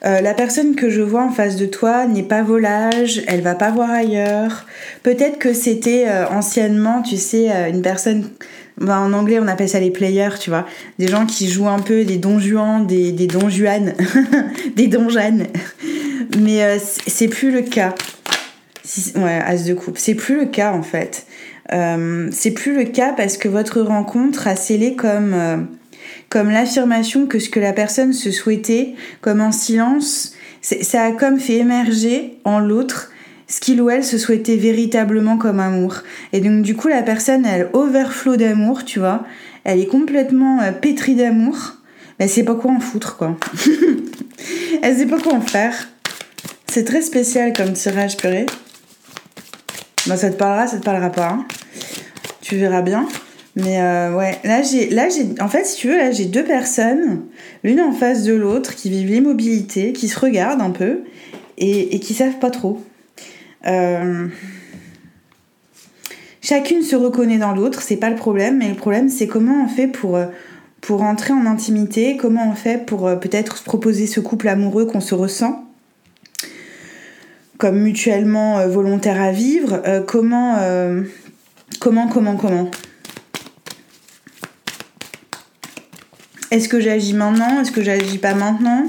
Euh, 0.04 0.20
la 0.20 0.34
personne 0.34 0.76
que 0.76 0.88
je 0.88 1.02
vois 1.02 1.24
en 1.24 1.30
face 1.30 1.56
de 1.56 1.66
toi 1.66 2.06
n'est 2.06 2.22
pas 2.22 2.42
volage, 2.42 3.22
elle 3.26 3.40
va 3.40 3.54
pas 3.54 3.70
voir 3.70 3.90
ailleurs. 3.90 4.66
Peut-être 5.02 5.38
que 5.38 5.52
c'était 5.52 6.04
euh, 6.06 6.28
anciennement, 6.28 7.02
tu 7.02 7.16
sais, 7.16 7.50
euh, 7.50 7.68
une 7.68 7.82
personne. 7.82 8.30
Bah, 8.78 9.00
en 9.00 9.14
anglais, 9.14 9.38
on 9.40 9.48
appelle 9.48 9.70
ça 9.70 9.80
les 9.80 9.90
players, 9.90 10.38
tu 10.38 10.50
vois. 10.50 10.66
Des 10.98 11.08
gens 11.08 11.24
qui 11.24 11.48
jouent 11.48 11.68
un 11.68 11.78
peu 11.78 12.04
des 12.04 12.18
donjuans, 12.18 12.80
des, 12.80 13.10
des 13.10 13.26
donjuanes, 13.26 13.94
des 14.76 14.86
donjanes. 14.86 15.46
Mais 16.38 16.78
c'est 16.78 17.28
plus 17.28 17.50
le 17.50 17.62
cas. 17.62 17.94
Ouais, 19.16 19.40
as 19.44 19.64
de 19.64 19.74
coupe. 19.74 19.98
C'est 19.98 20.14
plus 20.14 20.36
le 20.36 20.46
cas 20.46 20.72
en 20.72 20.82
fait. 20.82 21.26
c'est 21.70 22.50
plus 22.52 22.76
le 22.76 22.84
cas 22.84 23.12
parce 23.12 23.36
que 23.36 23.48
votre 23.48 23.80
rencontre 23.80 24.46
a 24.46 24.56
scellé 24.56 24.94
comme 24.94 25.68
comme 26.28 26.50
l'affirmation 26.50 27.26
que 27.26 27.38
ce 27.38 27.48
que 27.48 27.60
la 27.60 27.72
personne 27.72 28.12
se 28.12 28.30
souhaitait, 28.30 28.94
comme 29.20 29.40
en 29.40 29.52
silence, 29.52 30.34
ça 30.60 31.04
a 31.04 31.12
comme 31.12 31.38
fait 31.38 31.56
émerger 31.56 32.38
en 32.44 32.58
l'autre 32.58 33.10
ce 33.48 33.60
qu'il 33.60 33.80
ou 33.80 33.90
elle 33.90 34.04
se 34.04 34.18
souhaitait 34.18 34.56
véritablement 34.56 35.38
comme 35.38 35.60
amour. 35.60 36.02
Et 36.32 36.40
donc 36.40 36.62
du 36.62 36.74
coup 36.74 36.88
la 36.88 37.02
personne 37.02 37.46
elle 37.46 37.70
overflow 37.72 38.36
d'amour, 38.36 38.84
tu 38.84 38.98
vois, 38.98 39.24
elle 39.64 39.80
est 39.80 39.86
complètement 39.86 40.60
euh, 40.60 40.72
pétrie 40.72 41.14
d'amour, 41.14 41.74
mais 42.18 42.24
elle 42.24 42.30
sait 42.30 42.44
pas 42.44 42.54
quoi 42.54 42.72
en 42.72 42.80
foutre 42.80 43.16
quoi. 43.16 43.36
elle 44.82 44.96
sait 44.96 45.06
pas 45.06 45.18
quoi 45.20 45.34
en 45.34 45.40
faire. 45.40 45.88
C'est 46.68 46.84
très 46.84 47.02
spécial 47.02 47.52
comme 47.52 47.72
tirage 47.72 48.16
purée. 48.16 48.46
Bon, 50.06 50.16
ça 50.16 50.30
te 50.30 50.36
parlera, 50.36 50.68
ça 50.68 50.78
te 50.78 50.84
parlera 50.84 51.10
pas. 51.10 51.30
Hein. 51.30 51.46
Tu 52.40 52.56
verras 52.56 52.82
bien. 52.82 53.08
Mais 53.56 53.80
euh, 53.80 54.14
ouais, 54.14 54.38
là 54.44 54.62
j'ai, 54.62 54.90
là 54.90 55.08
j'ai, 55.08 55.40
en 55.40 55.48
fait, 55.48 55.64
si 55.64 55.78
tu 55.78 55.88
veux, 55.88 55.96
là 55.96 56.12
j'ai 56.12 56.26
deux 56.26 56.44
personnes, 56.44 57.22
l'une 57.64 57.80
en 57.80 57.92
face 57.92 58.22
de 58.22 58.34
l'autre, 58.34 58.74
qui 58.74 58.90
vivent 58.90 59.08
l'immobilité, 59.08 59.92
qui 59.92 60.08
se 60.08 60.20
regardent 60.20 60.60
un 60.60 60.70
peu 60.70 61.00
et, 61.56 61.96
et 61.96 62.00
qui 62.00 62.12
savent 62.12 62.38
pas 62.38 62.50
trop. 62.50 62.84
Euh, 63.66 64.28
chacune 66.42 66.82
se 66.82 66.94
reconnaît 66.94 67.38
dans 67.38 67.52
l'autre, 67.52 67.80
c'est 67.82 67.96
pas 67.96 68.10
le 68.10 68.16
problème, 68.16 68.58
mais 68.58 68.68
le 68.68 68.76
problème 68.76 69.08
c'est 69.08 69.26
comment 69.26 69.64
on 69.64 69.68
fait 69.68 69.88
pour 69.88 70.16
euh, 70.16 70.26
pour 70.82 71.02
entrer 71.02 71.32
en 71.32 71.46
intimité, 71.46 72.16
comment 72.16 72.48
on 72.48 72.54
fait 72.54 72.84
pour 72.84 73.10
peut-être 73.18 73.56
se 73.56 73.64
proposer 73.64 74.06
ce 74.06 74.20
couple 74.20 74.46
amoureux 74.48 74.84
qu'on 74.84 75.00
se 75.00 75.16
ressent 75.16 75.65
comme 77.58 77.78
mutuellement 77.78 78.66
volontaire 78.68 79.20
à 79.20 79.32
vivre, 79.32 79.82
comment 80.06 80.58
comment 81.80 82.08
comment 82.08 82.36
comment? 82.36 82.70
Est-ce 86.50 86.68
que 86.68 86.80
j'agis 86.80 87.14
maintenant? 87.14 87.60
Est-ce 87.60 87.72
que 87.72 87.82
j'agis 87.82 88.18
pas 88.18 88.34
maintenant? 88.34 88.86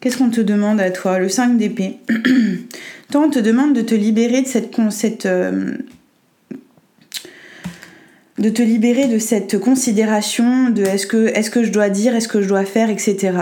Qu'est-ce 0.00 0.18
qu'on 0.18 0.30
te 0.30 0.40
demande 0.40 0.80
à 0.80 0.90
toi? 0.90 1.18
Le 1.18 1.28
5 1.28 1.56
d'épée. 1.56 1.98
toi, 3.10 3.22
on 3.22 3.30
te 3.30 3.38
demande 3.38 3.74
de 3.74 3.80
te 3.80 3.94
libérer 3.94 4.42
de 4.42 4.46
cette, 4.46 4.76
cette 4.90 5.26
euh, 5.26 5.76
de 8.38 8.50
te 8.50 8.62
libérer 8.62 9.08
de 9.08 9.18
cette 9.18 9.58
considération 9.58 10.70
de 10.70 10.82
est-ce 10.82 11.06
que, 11.06 11.28
est 11.28 11.50
que 11.50 11.64
je 11.64 11.70
dois 11.70 11.88
dire, 11.88 12.14
est-ce 12.14 12.28
que 12.28 12.42
je 12.42 12.48
dois 12.48 12.64
faire, 12.64 12.90
etc. 12.90 13.32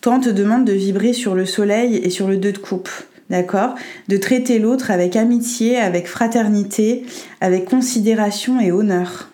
Toi, 0.00 0.14
on 0.14 0.20
te 0.20 0.28
demande 0.28 0.64
de 0.64 0.72
vibrer 0.72 1.12
sur 1.12 1.34
le 1.34 1.46
soleil 1.46 1.96
et 1.96 2.10
sur 2.10 2.28
le 2.28 2.36
2 2.36 2.52
de 2.52 2.58
coupe 2.58 2.90
d'accord? 3.30 3.74
De 4.08 4.16
traiter 4.16 4.58
l'autre 4.58 4.90
avec 4.90 5.16
amitié, 5.16 5.78
avec 5.78 6.06
fraternité, 6.06 7.04
avec 7.40 7.64
considération 7.64 8.60
et 8.60 8.72
honneur. 8.72 9.30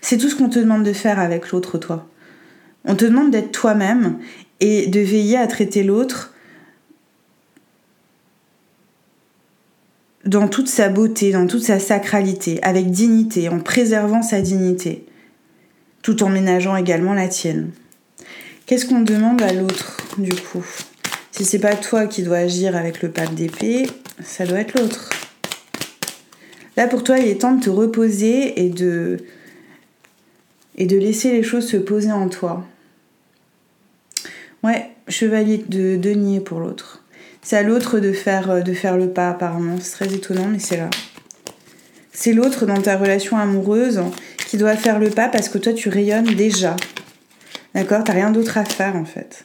C'est 0.00 0.18
tout 0.18 0.28
ce 0.28 0.36
qu'on 0.36 0.48
te 0.48 0.58
demande 0.58 0.84
de 0.84 0.92
faire 0.92 1.18
avec 1.18 1.50
l'autre, 1.50 1.78
toi. 1.78 2.08
On 2.84 2.94
te 2.94 3.04
demande 3.04 3.30
d'être 3.30 3.52
toi-même 3.52 4.18
et 4.60 4.86
de 4.86 5.00
veiller 5.00 5.36
à 5.36 5.46
traiter 5.46 5.82
l'autre 5.82 6.32
dans 10.26 10.48
toute 10.48 10.68
sa 10.68 10.88
beauté, 10.88 11.30
dans 11.32 11.46
toute 11.46 11.62
sa 11.62 11.78
sacralité, 11.78 12.62
avec 12.62 12.90
dignité, 12.90 13.48
en 13.48 13.60
préservant 13.60 14.22
sa 14.22 14.40
dignité, 14.40 15.06
tout 16.02 16.22
en 16.22 16.28
ménageant 16.28 16.76
également 16.76 17.14
la 17.14 17.28
tienne. 17.28 17.70
Qu'est-ce 18.66 18.86
qu'on 18.86 19.00
demande 19.00 19.40
à 19.42 19.52
l'autre, 19.52 19.98
du 20.18 20.34
coup? 20.34 20.66
Si 21.30 21.44
c'est 21.44 21.60
pas 21.60 21.76
toi 21.76 22.06
qui 22.06 22.22
dois 22.22 22.38
agir 22.38 22.74
avec 22.74 23.02
le 23.02 23.10
pape 23.10 23.34
d'épée, 23.34 23.86
ça 24.24 24.46
doit 24.46 24.58
être 24.58 24.78
l'autre. 24.78 25.10
Là, 26.76 26.88
pour 26.88 27.04
toi, 27.04 27.18
il 27.18 27.28
est 27.28 27.40
temps 27.40 27.54
de 27.54 27.62
te 27.62 27.70
reposer 27.70 28.64
et 28.64 28.68
de, 28.68 29.18
et 30.76 30.86
de 30.86 30.98
laisser 30.98 31.32
les 31.32 31.42
choses 31.42 31.68
se 31.68 31.76
poser 31.76 32.10
en 32.10 32.28
toi. 32.28 32.66
Ouais, 34.64 34.90
chevalier 35.08 35.58
de 35.68 35.96
denier 35.96 36.40
pour 36.40 36.58
l'autre. 36.58 37.04
C'est 37.48 37.56
à 37.56 37.62
l'autre 37.62 38.00
de 38.00 38.12
faire, 38.12 38.64
de 38.64 38.72
faire 38.72 38.96
le 38.96 39.08
pas, 39.08 39.30
apparemment. 39.30 39.76
C'est 39.80 39.92
très 39.92 40.12
étonnant, 40.12 40.48
mais 40.50 40.58
c'est 40.58 40.78
là. 40.78 40.90
C'est 42.10 42.32
l'autre 42.32 42.66
dans 42.66 42.82
ta 42.82 42.96
relation 42.96 43.36
amoureuse 43.36 44.02
qui 44.48 44.56
doit 44.56 44.74
faire 44.74 44.98
le 44.98 45.10
pas 45.10 45.28
parce 45.28 45.48
que 45.48 45.56
toi, 45.56 45.72
tu 45.72 45.88
rayonnes 45.88 46.34
déjà. 46.34 46.74
D'accord? 47.72 48.02
T'as 48.02 48.14
rien 48.14 48.32
d'autre 48.32 48.58
à 48.58 48.64
faire, 48.64 48.96
en 48.96 49.04
fait. 49.04 49.44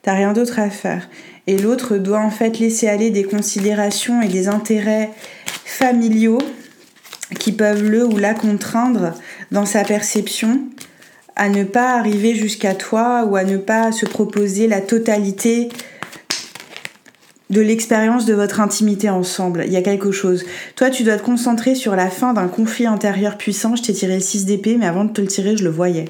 T'as 0.00 0.14
rien 0.14 0.32
d'autre 0.32 0.58
à 0.60 0.70
faire. 0.70 1.10
Et 1.46 1.58
l'autre 1.58 1.98
doit, 1.98 2.20
en 2.20 2.30
fait, 2.30 2.58
laisser 2.58 2.88
aller 2.88 3.10
des 3.10 3.24
considérations 3.24 4.22
et 4.22 4.28
des 4.28 4.48
intérêts 4.48 5.10
familiaux 5.66 6.40
qui 7.38 7.52
peuvent 7.52 7.84
le 7.84 8.06
ou 8.06 8.16
la 8.16 8.32
contraindre 8.32 9.12
dans 9.50 9.66
sa 9.66 9.84
perception 9.84 10.62
à 11.36 11.50
ne 11.50 11.64
pas 11.64 11.98
arriver 11.98 12.34
jusqu'à 12.34 12.74
toi 12.74 13.26
ou 13.26 13.36
à 13.36 13.44
ne 13.44 13.58
pas 13.58 13.92
se 13.92 14.06
proposer 14.06 14.68
la 14.68 14.80
totalité 14.80 15.68
de 17.50 17.60
l'expérience 17.60 18.26
de 18.26 18.34
votre 18.34 18.60
intimité 18.60 19.10
ensemble. 19.10 19.64
Il 19.66 19.72
y 19.72 19.76
a 19.76 19.82
quelque 19.82 20.12
chose. 20.12 20.44
Toi, 20.76 20.88
tu 20.90 21.02
dois 21.02 21.16
te 21.16 21.22
concentrer 21.22 21.74
sur 21.74 21.96
la 21.96 22.08
fin 22.08 22.32
d'un 22.32 22.48
conflit 22.48 22.86
intérieur 22.86 23.36
puissant. 23.36 23.76
Je 23.76 23.82
t'ai 23.82 23.92
tiré 23.92 24.14
le 24.14 24.20
6 24.20 24.46
d'épée, 24.46 24.76
mais 24.78 24.86
avant 24.86 25.04
de 25.04 25.12
te 25.12 25.20
le 25.20 25.26
tirer, 25.26 25.56
je 25.56 25.64
le 25.64 25.70
voyais. 25.70 26.06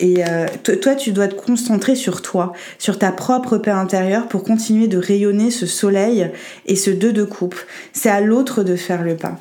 Et 0.00 0.24
euh, 0.26 0.46
toi, 0.82 0.94
tu 0.94 1.12
dois 1.12 1.28
te 1.28 1.34
concentrer 1.34 1.94
sur 1.94 2.22
toi, 2.22 2.52
sur 2.78 2.98
ta 2.98 3.12
propre 3.12 3.58
paix 3.58 3.70
intérieure 3.70 4.26
pour 4.26 4.42
continuer 4.42 4.88
de 4.88 4.98
rayonner 4.98 5.50
ce 5.50 5.66
soleil 5.66 6.30
et 6.66 6.74
ce 6.74 6.90
deux 6.90 7.12
de 7.12 7.24
coupe. 7.24 7.56
C'est 7.92 8.10
à 8.10 8.20
l'autre 8.20 8.64
de 8.64 8.74
faire 8.74 9.02
le 9.02 9.16
pas 9.16 9.38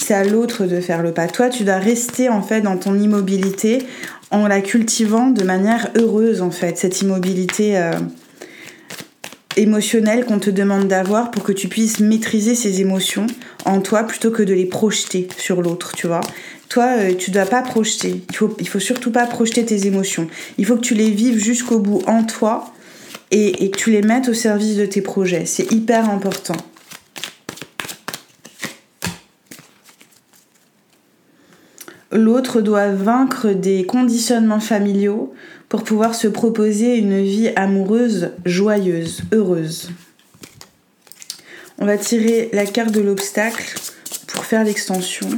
c'est 0.00 0.14
à 0.14 0.24
l'autre 0.24 0.64
de 0.64 0.80
faire 0.80 1.02
le 1.02 1.12
pas. 1.12 1.26
Toi, 1.26 1.50
tu 1.50 1.64
dois 1.64 1.76
rester 1.76 2.30
en 2.30 2.40
fait 2.40 2.62
dans 2.62 2.78
ton 2.78 2.98
immobilité 2.98 3.86
en 4.30 4.46
la 4.48 4.62
cultivant 4.62 5.26
de 5.26 5.42
manière 5.42 5.90
heureuse 5.96 6.40
en 6.40 6.50
fait, 6.50 6.78
cette 6.78 7.02
immobilité 7.02 7.76
euh, 7.76 7.92
qu'on 10.26 10.38
te 10.38 10.50
demande 10.50 10.88
d'avoir 10.88 11.30
pour 11.30 11.42
que 11.42 11.52
tu 11.52 11.68
puisses 11.68 12.00
maîtriser 12.00 12.54
ces 12.54 12.80
émotions 12.80 13.26
en 13.64 13.80
toi 13.80 14.04
plutôt 14.04 14.30
que 14.30 14.42
de 14.42 14.54
les 14.54 14.66
projeter 14.66 15.28
sur 15.36 15.62
l'autre, 15.62 15.92
tu 15.96 16.06
vois. 16.06 16.20
Toi, 16.68 16.86
euh, 16.98 17.14
tu 17.14 17.30
dois 17.30 17.46
pas 17.46 17.62
projeter. 17.62 18.22
Il 18.28 18.36
faut, 18.36 18.54
faut 18.66 18.78
surtout 18.78 19.10
pas 19.10 19.26
projeter 19.26 19.64
tes 19.64 19.86
émotions. 19.86 20.28
Il 20.58 20.66
faut 20.66 20.76
que 20.76 20.82
tu 20.82 20.94
les 20.94 21.10
vives 21.10 21.42
jusqu'au 21.42 21.78
bout 21.78 22.02
en 22.06 22.24
toi 22.24 22.72
et, 23.30 23.64
et 23.64 23.70
que 23.70 23.76
tu 23.76 23.90
les 23.90 24.02
mettes 24.02 24.28
au 24.28 24.34
service 24.34 24.76
de 24.76 24.86
tes 24.86 25.00
projets. 25.00 25.46
C'est 25.46 25.72
hyper 25.72 26.10
important. 26.10 26.56
L'autre 32.10 32.62
doit 32.62 32.88
vaincre 32.88 33.48
des 33.48 33.84
conditionnements 33.84 34.60
familiaux 34.60 35.34
pour 35.68 35.84
pouvoir 35.84 36.14
se 36.14 36.28
proposer 36.28 36.96
une 36.96 37.22
vie 37.22 37.50
amoureuse 37.56 38.32
joyeuse, 38.44 39.22
heureuse. 39.32 39.90
On 41.78 41.86
va 41.86 41.98
tirer 41.98 42.50
la 42.52 42.66
carte 42.66 42.90
de 42.90 43.00
l'obstacle 43.00 43.74
pour 44.26 44.44
faire 44.44 44.64
l'extension. 44.64 45.28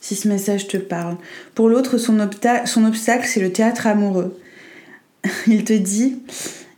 Si 0.00 0.16
ce 0.16 0.28
message 0.28 0.68
te 0.68 0.76
parle. 0.76 1.16
Pour 1.54 1.68
l'autre, 1.68 1.96
son, 1.96 2.18
obstacle, 2.20 3.26
c'est 3.26 3.40
le 3.40 3.52
théâtre 3.52 3.86
amoureux. 3.86 4.38
Il 5.46 5.64
te 5.64 5.72
dit, 5.72 6.18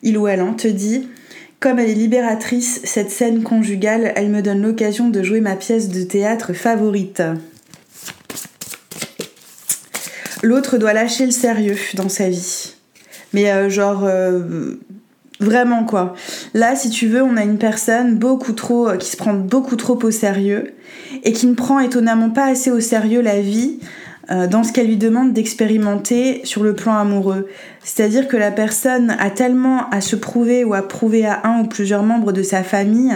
il 0.02 0.18
ou 0.18 0.28
elle 0.28 0.40
hein, 0.40 0.52
te 0.52 0.68
dit, 0.68 1.08
comme 1.58 1.78
elle 1.78 1.88
est 1.88 1.94
libératrice, 1.94 2.82
cette 2.84 3.10
scène 3.10 3.42
conjugale, 3.42 4.12
elle 4.16 4.28
me 4.28 4.42
donne 4.42 4.60
l'occasion 4.60 5.08
de 5.08 5.22
jouer 5.22 5.40
ma 5.40 5.56
pièce 5.56 5.88
de 5.88 6.02
théâtre 6.02 6.52
favorite. 6.52 7.22
L'autre 10.44 10.76
doit 10.76 10.92
lâcher 10.92 11.24
le 11.24 11.32
sérieux 11.32 11.78
dans 11.94 12.10
sa 12.10 12.28
vie. 12.28 12.74
Mais 13.32 13.50
euh, 13.50 13.70
genre 13.70 14.02
euh, 14.04 14.74
vraiment 15.40 15.84
quoi. 15.84 16.14
Là, 16.52 16.76
si 16.76 16.90
tu 16.90 17.08
veux, 17.08 17.22
on 17.22 17.38
a 17.38 17.44
une 17.44 17.56
personne 17.56 18.18
beaucoup 18.18 18.52
trop 18.52 18.90
euh, 18.90 18.96
qui 18.98 19.08
se 19.08 19.16
prend 19.16 19.32
beaucoup 19.32 19.76
trop 19.76 19.98
au 20.02 20.10
sérieux 20.10 20.74
et 21.22 21.32
qui 21.32 21.46
ne 21.46 21.54
prend 21.54 21.80
étonnamment 21.80 22.28
pas 22.28 22.44
assez 22.44 22.70
au 22.70 22.80
sérieux 22.80 23.22
la 23.22 23.40
vie 23.40 23.78
dans 24.50 24.62
ce 24.62 24.72
qu'elle 24.72 24.86
lui 24.86 24.96
demande 24.96 25.34
d'expérimenter 25.34 26.40
sur 26.44 26.62
le 26.62 26.74
plan 26.74 26.96
amoureux. 26.96 27.46
C'est-à-dire 27.82 28.26
que 28.26 28.38
la 28.38 28.50
personne 28.50 29.14
a 29.18 29.28
tellement 29.28 29.90
à 29.90 30.00
se 30.00 30.16
prouver 30.16 30.64
ou 30.64 30.72
à 30.72 30.80
prouver 30.80 31.26
à 31.26 31.42
un 31.44 31.60
ou 31.60 31.66
plusieurs 31.66 32.02
membres 32.02 32.32
de 32.32 32.42
sa 32.42 32.62
famille 32.62 33.12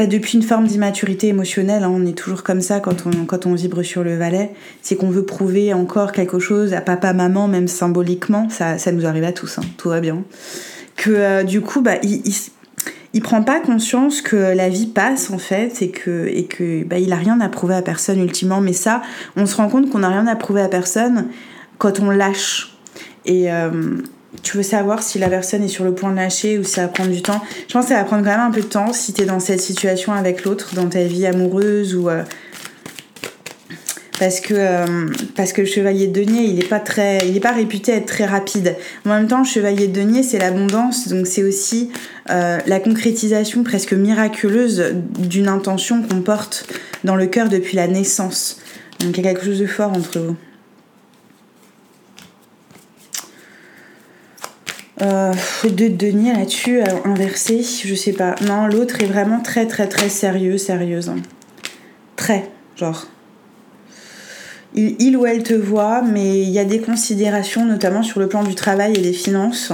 bah, 0.00 0.06
depuis 0.06 0.38
une 0.38 0.42
forme 0.42 0.66
d'immaturité 0.66 1.28
émotionnelle, 1.28 1.82
hein, 1.82 1.92
on 1.94 2.06
est 2.06 2.16
toujours 2.16 2.42
comme 2.42 2.62
ça 2.62 2.80
quand 2.80 3.04
on, 3.04 3.26
quand 3.26 3.44
on 3.44 3.52
vibre 3.52 3.82
sur 3.82 4.02
le 4.02 4.16
valet, 4.16 4.50
c'est 4.80 4.96
qu'on 4.96 5.10
veut 5.10 5.26
prouver 5.26 5.74
encore 5.74 6.12
quelque 6.12 6.38
chose 6.38 6.72
à 6.72 6.80
papa, 6.80 7.12
maman, 7.12 7.48
même 7.48 7.68
symboliquement, 7.68 8.48
ça, 8.48 8.78
ça 8.78 8.92
nous 8.92 9.04
arrive 9.04 9.24
à 9.24 9.32
tous, 9.32 9.58
hein, 9.58 9.62
tout 9.76 9.90
va 9.90 10.00
bien. 10.00 10.24
Que 10.96 11.10
euh, 11.10 11.42
du 11.42 11.60
coup, 11.60 11.82
bah, 11.82 11.96
il, 12.02 12.22
il, 13.12 13.20
prend 13.20 13.42
pas 13.42 13.60
conscience 13.60 14.22
que 14.22 14.36
la 14.36 14.70
vie 14.70 14.86
passe 14.86 15.28
en 15.28 15.36
fait 15.36 15.82
et 15.82 15.90
que, 15.90 16.28
et 16.28 16.46
que 16.46 16.82
bah, 16.84 16.98
il 16.98 17.12
a 17.12 17.16
rien 17.16 17.38
à 17.42 17.50
prouver 17.50 17.74
à 17.74 17.82
personne 17.82 18.20
ultimement, 18.20 18.62
mais 18.62 18.72
ça, 18.72 19.02
on 19.36 19.44
se 19.44 19.54
rend 19.54 19.68
compte 19.68 19.90
qu'on 19.90 19.98
n'a 19.98 20.08
rien 20.08 20.26
à 20.26 20.34
prouver 20.34 20.62
à 20.62 20.68
personne 20.68 21.26
quand 21.76 22.00
on 22.00 22.08
lâche. 22.08 22.74
Et. 23.26 23.52
Euh, 23.52 23.98
tu 24.42 24.56
veux 24.56 24.62
savoir 24.62 25.02
si 25.02 25.18
la 25.18 25.28
personne 25.28 25.62
est 25.62 25.68
sur 25.68 25.84
le 25.84 25.94
point 25.94 26.10
de 26.10 26.16
lâcher 26.16 26.58
ou 26.58 26.64
si 26.64 26.72
ça 26.72 26.82
va 26.82 26.88
prendre 26.88 27.10
du 27.10 27.22
temps. 27.22 27.40
Je 27.68 27.72
pense 27.72 27.86
que 27.86 27.90
ça 27.90 27.98
va 27.98 28.04
prendre 28.04 28.24
quand 28.24 28.30
même 28.30 28.40
un 28.40 28.50
peu 28.50 28.60
de 28.60 28.66
temps 28.66 28.92
si 28.92 29.12
tu 29.12 29.22
es 29.22 29.26
dans 29.26 29.40
cette 29.40 29.60
situation 29.60 30.12
avec 30.12 30.44
l'autre, 30.44 30.74
dans 30.74 30.88
ta 30.88 31.02
vie 31.04 31.26
amoureuse 31.26 31.94
ou. 31.94 32.08
Euh, 32.08 32.22
parce 34.20 34.40
que, 34.40 34.52
euh, 34.54 35.06
parce 35.34 35.54
que 35.54 35.62
le 35.62 35.66
chevalier 35.66 36.06
de 36.06 36.12
denier, 36.12 36.42
il 36.42 36.56
n'est 36.56 36.66
pas, 36.66 36.78
très, 36.78 37.26
il 37.26 37.40
pas 37.40 37.52
réputé 37.52 37.92
être 37.92 38.06
très 38.06 38.26
rapide. 38.26 38.76
En 39.06 39.08
même 39.08 39.26
temps, 39.26 39.38
le 39.38 39.46
chevalier 39.46 39.88
de 39.88 39.98
denier, 39.98 40.22
c'est 40.22 40.38
l'abondance, 40.38 41.08
donc 41.08 41.26
c'est 41.26 41.42
aussi 41.42 41.90
euh, 42.28 42.58
la 42.66 42.80
concrétisation 42.80 43.64
presque 43.64 43.94
miraculeuse 43.94 44.94
d'une 45.18 45.48
intention 45.48 46.02
qu'on 46.02 46.20
porte 46.20 46.66
dans 47.02 47.16
le 47.16 47.26
cœur 47.28 47.48
depuis 47.48 47.76
la 47.76 47.88
naissance. 47.88 48.60
Donc 49.00 49.16
il 49.16 49.24
y 49.24 49.26
a 49.26 49.32
quelque 49.32 49.46
chose 49.46 49.60
de 49.60 49.66
fort 49.66 49.92
entre 49.92 50.18
vous. 50.18 50.36
Euh, 55.02 55.32
de 55.64 55.88
Denis 55.88 56.32
là-dessus, 56.32 56.80
euh, 56.80 56.84
inversé, 57.06 57.62
je 57.62 57.94
sais 57.94 58.12
pas. 58.12 58.34
Non, 58.46 58.66
l'autre 58.66 59.02
est 59.02 59.06
vraiment 59.06 59.40
très 59.40 59.66
très 59.66 59.88
très 59.88 60.10
sérieux, 60.10 60.58
sérieuse. 60.58 61.08
Hein. 61.08 61.16
Très, 62.16 62.50
genre. 62.76 63.06
Il, 64.74 65.16
ou 65.16 65.26
elle 65.26 65.42
te 65.42 65.54
voit, 65.54 66.00
mais 66.02 66.42
il 66.42 66.50
y 66.50 66.58
a 66.58 66.64
des 66.64 66.80
considérations, 66.80 67.64
notamment 67.64 68.04
sur 68.04 68.20
le 68.20 68.28
plan 68.28 68.44
du 68.44 68.54
travail 68.54 68.92
et 68.94 69.00
des 69.00 69.12
finances, 69.12 69.72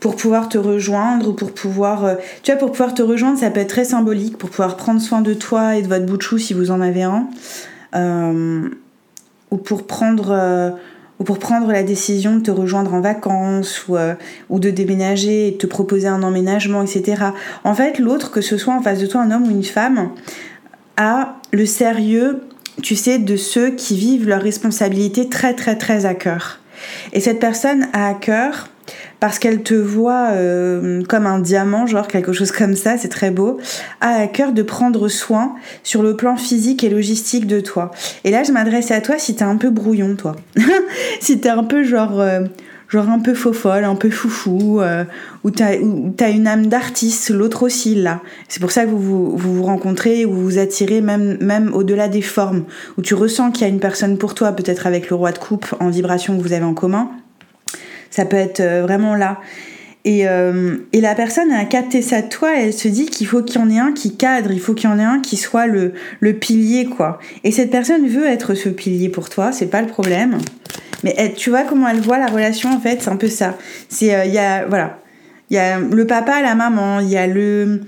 pour 0.00 0.16
pouvoir 0.16 0.48
te 0.48 0.58
rejoindre 0.58 1.28
ou 1.28 1.32
pour 1.34 1.52
pouvoir. 1.52 2.04
Euh, 2.04 2.14
tu 2.42 2.50
vois, 2.50 2.58
pour 2.58 2.72
pouvoir 2.72 2.94
te 2.94 3.02
rejoindre, 3.02 3.38
ça 3.38 3.50
peut 3.50 3.60
être 3.60 3.68
très 3.68 3.84
symbolique, 3.84 4.38
pour 4.38 4.48
pouvoir 4.48 4.76
prendre 4.76 5.00
soin 5.00 5.20
de 5.20 5.34
toi 5.34 5.76
et 5.76 5.82
de 5.82 5.88
votre 5.88 6.06
bout 6.06 6.16
de 6.16 6.22
chou 6.22 6.38
si 6.38 6.54
vous 6.54 6.70
en 6.70 6.80
avez 6.80 7.02
un. 7.02 7.28
ou 9.50 9.56
pour 9.58 9.86
prendre 9.86 10.74
ou 11.22 11.24
pour 11.24 11.38
prendre 11.38 11.70
la 11.70 11.84
décision 11.84 12.34
de 12.34 12.40
te 12.40 12.50
rejoindre 12.50 12.94
en 12.94 13.00
vacances 13.00 13.86
ou, 13.86 13.96
euh, 13.96 14.14
ou 14.50 14.58
de 14.58 14.70
déménager 14.70 15.46
et 15.46 15.56
te 15.56 15.68
proposer 15.68 16.08
un 16.08 16.24
emménagement, 16.24 16.82
etc. 16.82 17.26
En 17.62 17.76
fait, 17.76 18.00
l'autre, 18.00 18.32
que 18.32 18.40
ce 18.40 18.56
soit 18.56 18.74
en 18.74 18.82
face 18.82 18.98
de 18.98 19.06
toi 19.06 19.20
un 19.20 19.30
homme 19.30 19.44
ou 19.44 19.50
une 19.52 19.62
femme, 19.62 20.10
a 20.96 21.36
le 21.52 21.64
sérieux, 21.64 22.42
tu 22.82 22.96
sais, 22.96 23.20
de 23.20 23.36
ceux 23.36 23.70
qui 23.70 23.96
vivent 23.96 24.26
leur 24.26 24.42
responsabilité 24.42 25.28
très 25.28 25.54
très 25.54 25.78
très 25.78 26.06
à 26.06 26.14
cœur. 26.16 26.58
Et 27.12 27.20
cette 27.20 27.38
personne 27.38 27.86
a 27.92 28.08
à 28.08 28.14
cœur 28.14 28.66
parce 29.20 29.38
qu'elle 29.38 29.62
te 29.62 29.74
voit 29.74 30.30
euh, 30.32 31.02
comme 31.08 31.26
un 31.26 31.38
diamant, 31.38 31.86
genre 31.86 32.08
quelque 32.08 32.32
chose 32.32 32.52
comme 32.52 32.74
ça, 32.74 32.98
c'est 32.98 33.08
très 33.08 33.30
beau, 33.30 33.58
a 34.00 34.22
à 34.22 34.26
cœur 34.26 34.52
de 34.52 34.62
prendre 34.62 35.08
soin 35.08 35.54
sur 35.82 36.02
le 36.02 36.16
plan 36.16 36.36
physique 36.36 36.82
et 36.84 36.90
logistique 36.90 37.46
de 37.46 37.60
toi. 37.60 37.92
Et 38.24 38.30
là, 38.30 38.42
je 38.42 38.52
m'adresse 38.52 38.90
à 38.90 39.00
toi 39.00 39.18
si 39.18 39.34
t'es 39.34 39.44
un 39.44 39.56
peu 39.56 39.70
brouillon, 39.70 40.16
toi. 40.16 40.36
si 41.20 41.38
t'es 41.38 41.48
un 41.48 41.64
peu 41.64 41.84
genre, 41.84 42.20
euh, 42.20 42.40
genre 42.88 43.08
un 43.08 43.20
peu 43.20 43.34
faux 43.34 43.52
folle, 43.52 43.84
un 43.84 43.94
peu 43.94 44.10
foufou, 44.10 44.80
euh, 44.80 45.04
ou 45.44 45.50
t'as 45.50 45.76
as 46.20 46.28
une 46.28 46.46
âme 46.46 46.66
d'artiste, 46.66 47.30
l'autre 47.30 47.62
aussi, 47.62 47.94
là. 47.94 48.20
C'est 48.48 48.60
pour 48.60 48.72
ça 48.72 48.84
que 48.84 48.90
vous 48.90 48.98
vous, 48.98 49.36
vous 49.36 49.62
rencontrez, 49.62 50.24
ou 50.24 50.32
vous 50.32 50.42
vous 50.42 50.58
attirez 50.58 51.00
même, 51.00 51.38
même 51.40 51.72
au-delà 51.74 52.08
des 52.08 52.22
formes, 52.22 52.64
où 52.98 53.02
tu 53.02 53.14
ressens 53.14 53.52
qu'il 53.52 53.62
y 53.62 53.70
a 53.70 53.72
une 53.72 53.80
personne 53.80 54.18
pour 54.18 54.34
toi, 54.34 54.52
peut-être 54.52 54.86
avec 54.86 55.10
le 55.10 55.16
roi 55.16 55.32
de 55.32 55.38
coupe 55.38 55.74
en 55.80 55.90
vibration 55.90 56.36
que 56.36 56.42
vous 56.42 56.52
avez 56.52 56.64
en 56.64 56.74
commun 56.74 57.10
ça 58.12 58.24
peut 58.24 58.36
être 58.36 58.60
euh, 58.60 58.82
vraiment 58.82 59.16
là. 59.16 59.40
Et, 60.04 60.28
euh, 60.28 60.78
et, 60.92 61.00
la 61.00 61.14
personne 61.14 61.52
a 61.52 61.64
capté 61.64 62.02
ça 62.02 62.22
de 62.22 62.28
toi, 62.28 62.50
elle 62.56 62.72
se 62.72 62.88
dit 62.88 63.06
qu'il 63.06 63.26
faut 63.26 63.42
qu'il 63.42 63.60
y 63.60 63.64
en 63.64 63.70
ait 63.70 63.78
un 63.78 63.92
qui 63.92 64.16
cadre, 64.16 64.50
il 64.50 64.60
faut 64.60 64.74
qu'il 64.74 64.90
y 64.90 64.92
en 64.92 64.98
ait 64.98 65.04
un 65.04 65.20
qui 65.20 65.36
soit 65.36 65.66
le, 65.66 65.92
le 66.18 66.32
pilier, 66.32 66.86
quoi. 66.86 67.20
Et 67.44 67.52
cette 67.52 67.70
personne 67.70 68.08
veut 68.08 68.26
être 68.26 68.54
ce 68.54 68.68
pilier 68.68 69.08
pour 69.08 69.30
toi, 69.30 69.52
c'est 69.52 69.66
pas 69.66 69.80
le 69.80 69.86
problème. 69.86 70.38
Mais 71.04 71.14
elle, 71.16 71.34
tu 71.34 71.50
vois 71.50 71.62
comment 71.62 71.88
elle 71.88 72.00
voit 72.00 72.18
la 72.18 72.26
relation, 72.26 72.70
en 72.70 72.80
fait, 72.80 73.00
c'est 73.00 73.10
un 73.10 73.16
peu 73.16 73.28
ça. 73.28 73.56
C'est, 73.88 74.12
euh, 74.14 74.24
il 74.24 74.32
y 74.32 74.38
a, 74.38 74.66
voilà, 74.66 74.98
il 75.50 75.56
y 75.56 75.60
a 75.60 75.78
le 75.78 76.06
papa, 76.06 76.42
la 76.42 76.56
maman, 76.56 76.98
il 76.98 77.08
y 77.08 77.16
a 77.16 77.28
le, 77.28 77.82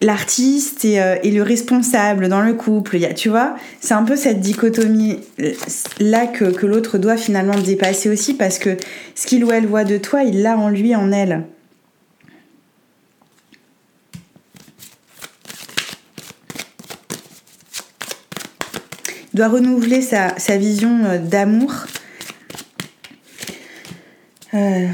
l'artiste 0.00 0.84
et, 0.84 1.00
euh, 1.00 1.16
et, 1.22 1.30
le 1.30 1.42
responsable 1.42 2.28
dans 2.28 2.42
le 2.42 2.54
couple. 2.54 2.98
Tu 3.14 3.28
vois, 3.28 3.56
c'est 3.80 3.94
un 3.94 4.02
peu 4.02 4.16
cette 4.16 4.40
dichotomie 4.40 5.20
là 6.00 6.26
que, 6.26 6.66
l'autre 6.66 6.98
doit 6.98 7.16
finalement 7.16 7.58
dépasser 7.58 8.10
aussi 8.10 8.34
parce 8.34 8.58
que 8.58 8.76
ce 9.14 9.26
qu'il 9.26 9.44
ou 9.44 9.52
elle 9.52 9.66
voit 9.66 9.84
de 9.84 9.96
toi, 9.96 10.22
il 10.22 10.42
l'a 10.42 10.56
en 10.58 10.68
lui, 10.68 10.94
en 10.94 11.12
elle. 11.12 11.44
Il 19.32 19.38
doit 19.38 19.48
renouveler 19.48 20.00
sa, 20.00 20.56
vision 20.56 21.04
euh, 21.04 21.18
d'amour. 21.18 21.72
Euh, 24.54 24.88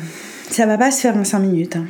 ça 0.50 0.66
va 0.66 0.76
pas 0.76 0.90
se 0.90 1.00
faire 1.00 1.16
en 1.16 1.22
5 1.22 1.38
minutes. 1.38 1.76
Hein. 1.76 1.86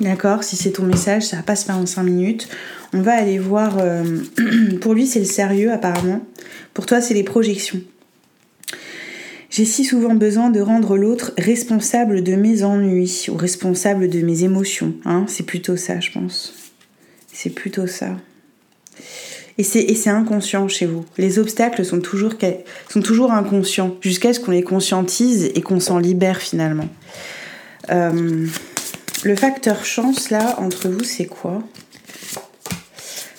D'accord 0.00 0.44
Si 0.44 0.56
c'est 0.56 0.72
ton 0.72 0.84
message, 0.84 1.24
ça 1.24 1.36
va 1.36 1.42
pas 1.42 1.56
se 1.56 1.64
faire 1.64 1.78
en 1.78 1.86
5 1.86 2.02
minutes. 2.02 2.48
On 2.92 3.00
va 3.00 3.12
aller 3.12 3.38
voir. 3.38 3.78
Euh, 3.78 4.04
pour 4.80 4.94
lui, 4.94 5.06
c'est 5.06 5.20
le 5.20 5.24
sérieux, 5.24 5.72
apparemment. 5.72 6.20
Pour 6.74 6.86
toi, 6.86 7.00
c'est 7.00 7.14
les 7.14 7.22
projections. 7.22 7.80
J'ai 9.48 9.64
si 9.64 9.84
souvent 9.84 10.14
besoin 10.14 10.50
de 10.50 10.60
rendre 10.60 10.98
l'autre 10.98 11.32
responsable 11.38 12.22
de 12.22 12.34
mes 12.34 12.62
ennuis 12.62 13.26
ou 13.30 13.36
responsable 13.36 14.10
de 14.10 14.20
mes 14.20 14.44
émotions. 14.44 14.94
Hein 15.06 15.24
c'est 15.28 15.44
plutôt 15.44 15.76
ça, 15.76 15.98
je 16.00 16.10
pense. 16.10 16.54
C'est 17.32 17.50
plutôt 17.50 17.86
ça. 17.86 18.16
Et 19.58 19.62
c'est 19.62 20.10
inconscient 20.10 20.68
chez 20.68 20.84
vous. 20.84 21.06
Les 21.16 21.38
obstacles 21.38 21.84
sont 21.84 22.00
toujours, 22.00 22.34
sont 22.90 23.00
toujours 23.00 23.32
inconscients 23.32 23.96
jusqu'à 24.02 24.34
ce 24.34 24.40
qu'on 24.40 24.50
les 24.50 24.62
conscientise 24.62 25.50
et 25.54 25.62
qu'on 25.62 25.80
s'en 25.80 25.98
libère 25.98 26.42
finalement. 26.42 26.88
Euh, 27.90 28.46
le 29.26 29.34
facteur 29.34 29.84
chance, 29.84 30.30
là, 30.30 30.54
entre 30.60 30.88
vous, 30.88 31.02
c'est 31.02 31.24
quoi? 31.24 31.60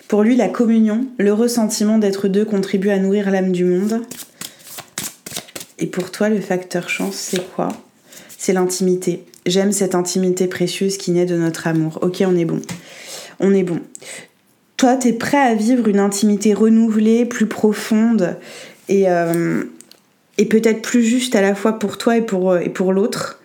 Pour 0.09 0.21
lui, 0.21 0.35
la 0.35 0.49
communion, 0.49 1.07
le 1.17 1.31
ressentiment 1.31 1.97
d'être 1.97 2.27
deux 2.27 2.43
contribue 2.43 2.89
à 2.89 2.99
nourrir 2.99 3.31
l'âme 3.31 3.53
du 3.53 3.63
monde. 3.63 4.01
Et 5.79 5.87
pour 5.87 6.11
toi, 6.11 6.27
le 6.27 6.41
facteur 6.41 6.89
chance, 6.89 7.15
c'est 7.15 7.41
quoi? 7.55 7.69
C'est 8.37 8.51
l'intimité. 8.51 9.23
J'aime 9.45 9.71
cette 9.71 9.95
intimité 9.95 10.47
précieuse 10.47 10.97
qui 10.97 11.11
naît 11.11 11.25
de 11.25 11.37
notre 11.37 11.67
amour. 11.67 11.99
Ok, 12.01 12.21
on 12.25 12.35
est 12.35 12.45
bon. 12.45 12.61
On 13.39 13.53
est 13.53 13.63
bon. 13.63 13.79
Toi, 14.75 14.97
t'es 14.97 15.13
prêt 15.13 15.37
à 15.37 15.55
vivre 15.55 15.87
une 15.87 15.99
intimité 15.99 16.53
renouvelée, 16.53 17.23
plus 17.25 17.47
profonde 17.47 18.37
et, 18.89 19.09
euh, 19.09 19.63
peut-être 20.37 20.81
plus 20.81 21.03
juste 21.03 21.33
à 21.35 21.41
la 21.41 21.55
fois 21.55 21.79
pour 21.79 21.97
toi 21.97 22.17
et 22.17 22.21
pour, 22.21 22.57
et 22.57 22.69
pour 22.69 22.91
l'autre? 22.91 23.36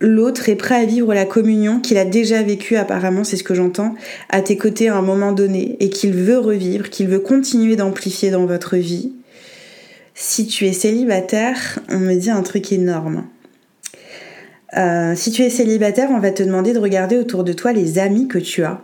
L'autre 0.00 0.48
est 0.48 0.56
prêt 0.56 0.76
à 0.76 0.84
vivre 0.84 1.12
la 1.14 1.24
communion 1.24 1.80
qu'il 1.80 1.98
a 1.98 2.04
déjà 2.04 2.42
vécue 2.42 2.76
apparemment, 2.76 3.24
c'est 3.24 3.36
ce 3.36 3.44
que 3.44 3.54
j'entends, 3.54 3.94
à 4.28 4.40
tes 4.40 4.56
côtés 4.56 4.88
à 4.88 4.96
un 4.96 5.02
moment 5.02 5.32
donné 5.32 5.76
et 5.80 5.90
qu'il 5.90 6.12
veut 6.12 6.38
revivre, 6.38 6.88
qu'il 6.90 7.08
veut 7.08 7.20
continuer 7.20 7.76
d'amplifier 7.76 8.30
dans 8.30 8.46
votre 8.46 8.76
vie. 8.76 9.12
Si 10.14 10.46
tu 10.46 10.66
es 10.66 10.72
célibataire, 10.72 11.78
on 11.88 11.98
me 11.98 12.14
dit 12.14 12.30
un 12.30 12.42
truc 12.42 12.72
énorme. 12.72 13.26
Euh, 14.76 15.14
si 15.16 15.30
tu 15.30 15.42
es 15.42 15.50
célibataire, 15.50 16.10
on 16.10 16.18
va 16.18 16.30
te 16.30 16.42
demander 16.42 16.72
de 16.72 16.78
regarder 16.78 17.16
autour 17.16 17.44
de 17.44 17.52
toi 17.52 17.72
les 17.72 17.98
amis 17.98 18.28
que 18.28 18.38
tu 18.38 18.64
as. 18.64 18.82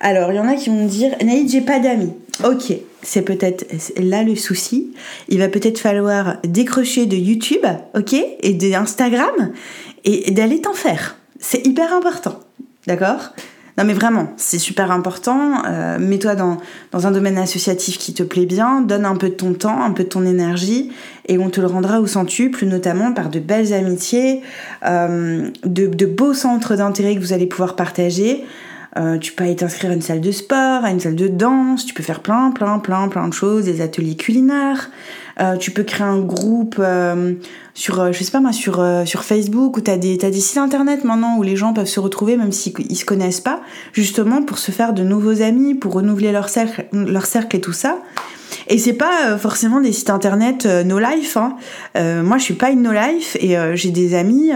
Alors, 0.00 0.32
il 0.32 0.36
y 0.36 0.40
en 0.40 0.48
a 0.48 0.54
qui 0.54 0.70
vont 0.70 0.84
me 0.84 0.88
dire 0.88 1.12
Naïd, 1.24 1.48
j'ai 1.48 1.60
pas 1.60 1.78
d'amis. 1.78 2.12
Ok, 2.44 2.74
c'est 3.02 3.22
peut-être 3.22 3.64
là 3.96 4.22
le 4.22 4.34
souci. 4.34 4.92
Il 5.28 5.38
va 5.38 5.48
peut-être 5.48 5.78
falloir 5.78 6.38
décrocher 6.44 7.06
de 7.06 7.16
YouTube, 7.16 7.64
ok, 7.94 8.14
et 8.14 8.52
d'Instagram 8.54 9.52
et 10.04 10.30
d'aller 10.30 10.60
t'en 10.60 10.74
faire. 10.74 11.16
C'est 11.40 11.66
hyper 11.66 11.92
important, 11.92 12.40
d'accord? 12.86 13.32
Non 13.76 13.84
mais 13.84 13.92
vraiment, 13.92 14.28
c'est 14.36 14.60
super 14.60 14.92
important. 14.92 15.64
Euh, 15.66 15.98
mets-toi 15.98 16.36
dans, 16.36 16.58
dans, 16.92 17.06
un 17.08 17.10
domaine 17.10 17.38
associatif 17.38 17.98
qui 17.98 18.14
te 18.14 18.22
plaît 18.22 18.46
bien, 18.46 18.82
donne 18.82 19.04
un 19.04 19.16
peu 19.16 19.30
de 19.30 19.34
ton 19.34 19.52
temps, 19.52 19.82
un 19.82 19.90
peu 19.90 20.04
de 20.04 20.08
ton 20.08 20.24
énergie, 20.24 20.92
et 21.26 21.38
on 21.38 21.50
te 21.50 21.60
le 21.60 21.66
rendra 21.66 22.00
au 22.00 22.06
centuple, 22.06 22.66
notamment 22.66 23.12
par 23.12 23.30
de 23.30 23.40
belles 23.40 23.72
amitiés, 23.72 24.42
euh, 24.86 25.50
de, 25.64 26.06
beaux 26.06 26.34
centres 26.34 26.76
d'intérêt 26.76 27.16
que 27.16 27.20
vous 27.20 27.32
allez 27.32 27.46
pouvoir 27.46 27.74
partager. 27.74 28.44
Euh, 28.96 29.18
tu 29.18 29.32
peux 29.32 29.42
aller 29.42 29.56
t'inscrire 29.56 29.90
à 29.90 29.94
une 29.94 30.02
salle 30.02 30.20
de 30.20 30.30
sport, 30.30 30.84
à 30.84 30.90
une 30.90 31.00
salle 31.00 31.16
de 31.16 31.26
danse, 31.26 31.84
tu 31.84 31.94
peux 31.94 32.04
faire 32.04 32.20
plein, 32.20 32.52
plein, 32.52 32.78
plein, 32.78 33.08
plein 33.08 33.26
de 33.26 33.32
choses, 33.32 33.64
des 33.64 33.80
ateliers 33.80 34.14
culinaires. 34.14 34.88
Euh, 35.40 35.56
tu 35.56 35.70
peux 35.70 35.82
créer 35.82 36.06
un 36.06 36.20
groupe 36.20 36.76
euh, 36.78 37.34
sur, 37.74 38.00
euh, 38.00 38.12
je 38.12 38.22
sais 38.22 38.30
pas 38.30 38.40
moi, 38.40 38.52
sur, 38.52 38.84
sur 39.04 39.24
Facebook 39.24 39.76
où 39.76 39.80
tu 39.80 39.90
as 39.90 39.96
des, 39.96 40.16
des 40.16 40.32
sites 40.32 40.58
internet 40.58 41.04
maintenant 41.04 41.36
où 41.38 41.42
les 41.42 41.56
gens 41.56 41.72
peuvent 41.72 41.86
se 41.86 42.00
retrouver 42.00 42.36
même 42.36 42.52
s'ils 42.52 42.96
se 42.96 43.04
connaissent 43.04 43.40
pas, 43.40 43.60
justement 43.92 44.42
pour 44.42 44.58
se 44.58 44.70
faire 44.70 44.92
de 44.92 45.02
nouveaux 45.02 45.42
amis, 45.42 45.74
pour 45.74 45.94
renouveler 45.94 46.32
leur 46.32 46.48
cercle, 46.48 46.86
leur 46.92 47.26
cercle 47.26 47.56
et 47.56 47.60
tout 47.60 47.72
ça. 47.72 47.98
Et 48.68 48.78
c'est 48.78 48.94
pas 48.94 49.36
forcément 49.36 49.80
des 49.80 49.92
sites 49.92 50.10
internet 50.10 50.64
no 50.64 50.98
life. 50.98 51.36
Hein. 51.36 51.56
moi, 52.22 52.38
je 52.38 52.44
suis 52.44 52.54
pas 52.54 52.70
une 52.70 52.82
no 52.82 52.92
life 52.92 53.36
et 53.40 53.56
j'ai 53.74 53.90
des 53.90 54.14
amis 54.14 54.50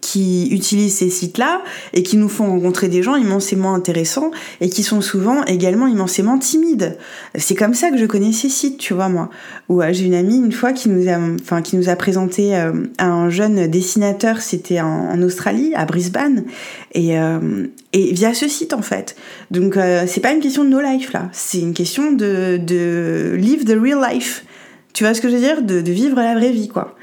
qui 0.00 0.48
utilisent 0.50 0.96
ces 0.96 1.10
sites-là 1.10 1.62
et 1.92 2.02
qui 2.02 2.16
nous 2.16 2.28
font 2.28 2.46
rencontrer 2.46 2.88
des 2.88 3.02
gens 3.02 3.16
immensément 3.16 3.74
intéressants 3.74 4.30
et 4.60 4.68
qui 4.68 4.82
sont 4.82 5.00
souvent 5.00 5.44
également 5.44 5.86
immensément 5.86 6.38
timides. 6.38 6.96
C'est 7.34 7.54
comme 7.54 7.74
ça 7.74 7.90
que 7.90 7.98
je 7.98 8.06
connais 8.06 8.32
ces 8.32 8.48
sites, 8.48 8.78
tu 8.78 8.94
vois 8.94 9.08
moi. 9.08 9.30
Où 9.68 9.82
euh, 9.82 9.92
j'ai 9.92 10.04
une 10.04 10.14
amie 10.14 10.38
une 10.38 10.52
fois 10.52 10.72
qui 10.72 10.88
nous 10.88 11.08
a, 11.08 11.18
enfin 11.40 11.62
qui 11.62 11.76
nous 11.76 11.88
a 11.88 11.96
présenté 11.96 12.56
euh, 12.56 12.72
un 12.98 13.30
jeune 13.30 13.66
dessinateur, 13.66 14.40
c'était 14.40 14.80
en, 14.80 15.20
Australie, 15.22 15.72
à 15.74 15.84
Brisbane, 15.84 16.44
et, 16.92 17.18
euh, 17.18 17.66
et 17.92 18.12
via 18.12 18.34
ce 18.34 18.48
site 18.48 18.72
en 18.72 18.82
fait. 18.82 19.16
Donc 19.50 19.76
c'est 20.06 20.20
pas 20.20 20.32
une 20.32 20.40
question 20.40 20.64
de 20.64 20.68
no 20.68 20.80
life 20.80 21.12
là, 21.12 21.28
c'est 21.32 21.60
une 21.60 21.74
question 21.74 22.12
de, 22.12 23.34
live 23.36 23.64
the 23.64 23.76
real 23.80 24.00
life. 24.10 24.44
Tu 24.92 25.04
vois 25.04 25.14
ce 25.14 25.20
que 25.20 25.28
je 25.28 25.34
veux 25.34 25.40
dire? 25.40 25.62
De 25.62 25.90
vivre 25.90 26.16
la 26.16 26.34
vraie 26.34 26.50
vie 26.50 26.68
quoi. 26.68 26.96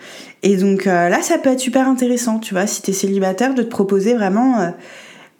Et 0.45 0.57
donc 0.57 0.85
euh, 0.85 1.09
là, 1.09 1.23
ça 1.23 1.39
peut 1.39 1.49
être 1.49 1.59
super 1.59 1.89
intéressant, 1.89 2.37
tu 2.37 2.53
vois, 2.53 2.67
si 2.67 2.83
tu 2.83 2.91
es 2.91 2.93
célibataire, 2.93 3.55
de 3.55 3.63
te 3.63 3.67
proposer 3.67 4.13
vraiment 4.13 4.61
euh, 4.61 4.69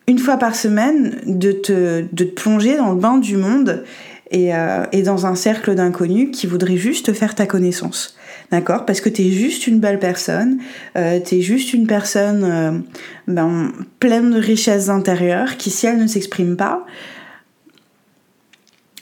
une 0.08 0.18
fois 0.18 0.38
par 0.38 0.56
semaine 0.56 1.20
de 1.28 1.52
te, 1.52 2.02
de 2.12 2.24
te 2.24 2.34
plonger 2.34 2.76
dans 2.76 2.92
le 2.92 3.00
bain 3.00 3.18
du 3.18 3.38
monde 3.38 3.84
et, 4.32 4.56
euh, 4.56 4.84
et 4.92 5.04
dans 5.04 5.28
un 5.28 5.36
cercle 5.36 5.76
d'inconnus 5.76 6.30
qui 6.34 6.48
voudraient 6.48 6.76
juste 6.76 7.14
faire 7.14 7.36
ta 7.36 7.46
connaissance. 7.46 8.18
D'accord? 8.52 8.86
Parce 8.88 9.00
que 9.00 9.10
tu 9.10 9.22
es 9.22 9.32
juste 9.32 9.68
une 9.68 9.80
belle 9.80 10.00
personne, 10.00 10.60
tu 10.94 11.36
es 11.36 11.42
juste 11.42 11.74
une 11.74 11.88
personne 11.88 12.84
ben, 13.28 13.72
pleine 14.00 14.32
de 14.32 14.40
richesses 14.40 14.90
intérieures 14.90 15.58
qui, 15.58 15.72
si 15.72 15.88
elle 15.88 15.98
ne 15.98 16.06
s'exprime 16.06 16.56
pas, 16.56 16.86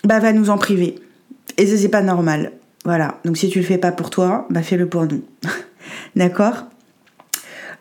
bah, 0.05 0.19
va 0.19 0.31
nous 0.31 0.49
en 0.49 0.57
priver. 0.57 0.95
Et 1.57 1.67
ça, 1.67 1.75
c'est 1.75 1.89
pas 1.89 2.01
normal. 2.01 2.53
Voilà. 2.85 3.19
Donc 3.25 3.37
si 3.37 3.49
tu 3.49 3.59
le 3.59 3.65
fais 3.65 3.77
pas 3.77 3.91
pour 3.91 4.09
toi, 4.09 4.45
bah 4.49 4.61
fais-le 4.61 4.87
pour 4.87 5.05
nous. 5.05 5.23
D'accord 6.15 6.65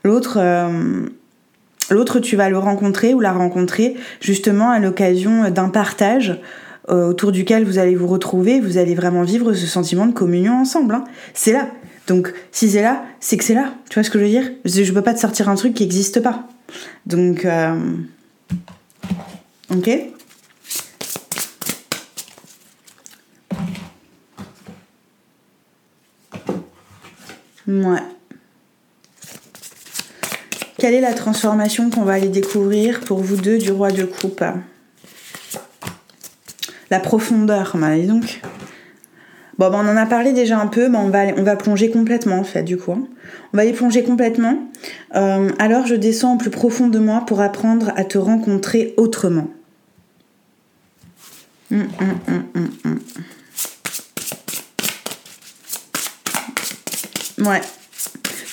L'autre, 0.05 0.39
euh, 0.41 1.07
l'autre, 1.91 2.21
tu 2.21 2.37
vas 2.37 2.49
le 2.49 2.59
rencontrer 2.59 3.15
ou 3.15 3.21
la 3.21 3.33
rencontrer 3.33 3.97
justement 4.21 4.71
à 4.71 4.81
l'occasion 4.81 5.49
d'un 5.51 5.69
partage 5.69 6.41
euh, 6.89 7.07
autour 7.07 7.31
duquel 7.31 7.65
vous 7.65 7.79
allez 7.79 7.95
vous 7.95 8.09
retrouver, 8.09 8.61
vous 8.61 8.79
allez 8.79 8.95
vraiment 8.95 9.23
vivre 9.23 9.53
ce 9.53 9.67
sentiment 9.67 10.07
de 10.07 10.13
communion 10.13 10.55
ensemble. 10.55 10.95
Hein. 10.95 11.05
C'est 11.35 11.53
là. 11.53 11.69
Donc, 12.09 12.33
si 12.51 12.69
c'est 12.69 12.83
là, 12.83 13.05
c'est 13.21 13.37
que 13.37 13.45
c'est 13.45 13.55
là. 13.55 13.75
Tu 13.89 13.95
vois 13.95 14.03
ce 14.03 14.11
que 14.11 14.19
je 14.19 14.25
veux 14.25 14.31
dire? 14.31 14.51
Je 14.65 14.93
peux 14.93 15.03
pas 15.03 15.15
te 15.15 15.21
sortir 15.21 15.49
un 15.49 15.55
truc 15.55 15.75
qui 15.75 15.85
n'existe 15.85 16.21
pas. 16.21 16.49
Donc, 17.07 17.45
euh, 17.45 17.77
ok? 19.71 19.91
Ouais. 27.73 28.03
Quelle 30.79 30.93
est 30.93 31.01
la 31.01 31.15
transformation 31.15 31.89
qu'on 31.89 32.03
va 32.03 32.15
aller 32.15 32.29
découvrir 32.29 33.01
pour 33.01 33.21
vous 33.21 33.37
deux 33.37 33.57
du 33.57 33.73
roi 33.73 33.91
de 33.91 34.05
coupe 34.05 34.45
La 36.91 37.01
profondeur, 37.01 37.73
bah, 37.77 37.97
donc. 37.99 38.43
Bon, 39.59 39.71
bah, 39.71 39.81
on 39.83 39.89
en 39.89 39.97
a 39.97 40.05
parlé 40.05 40.33
déjà 40.33 40.59
un 40.59 40.67
peu, 40.67 40.89
mais 40.89 40.99
on 40.99 41.09
va, 41.09 41.29
on 41.39 41.43
va 41.43 41.57
plonger 41.57 41.91
complètement 41.91 42.39
en 42.39 42.45
fait, 42.45 42.63
du 42.63 42.77
coup. 42.77 42.93
Hein. 42.93 43.07
On 43.55 43.57
va 43.57 43.65
y 43.65 43.73
plonger 43.73 44.03
complètement. 44.03 44.59
Euh, 45.15 45.49
alors 45.59 45.87
je 45.87 45.95
descends 45.95 46.35
au 46.35 46.39
plus 46.39 46.51
profond 46.51 46.89
de 46.89 46.99
moi 46.99 47.25
pour 47.27 47.41
apprendre 47.41 47.93
à 47.97 48.05
te 48.05 48.19
rencontrer 48.19 48.93
autrement. 48.99 49.49
Hum, 51.71 51.89
hum, 52.01 52.45
hum, 52.85 52.99
ouais. 57.45 57.61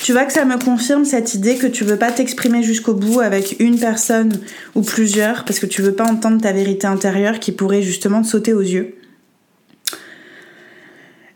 Tu 0.02 0.13
vois 0.13 0.25
que 0.25 0.34
ça 0.34 0.45
me 0.45 0.58
confirme 0.58 1.06
cette 1.06 1.34
idée 1.34 1.56
que 1.58 1.67
tu 1.67 1.84
veux 1.84 1.97
pas 1.97 2.12
t'exprimer 2.12 2.63
jusqu'au 2.63 2.93
bout 2.93 3.19
avec 3.19 3.58
une 3.60 3.78
personne 3.78 4.32
ou 4.75 4.82
plusieurs 4.82 5.43
parce 5.45 5.60
que 5.60 5.65
tu 5.65 5.82
veux 5.82 5.93
pas 5.93 6.06
entendre 6.06 6.41
ta 6.41 6.52
vérité 6.52 6.88
intérieure 6.88 7.39
qui 7.39 7.52
pourrait 7.52 7.82
justement 7.82 8.21
te 8.21 8.28
sauter 8.28 8.54
aux 8.54 8.62
yeux 8.62 8.95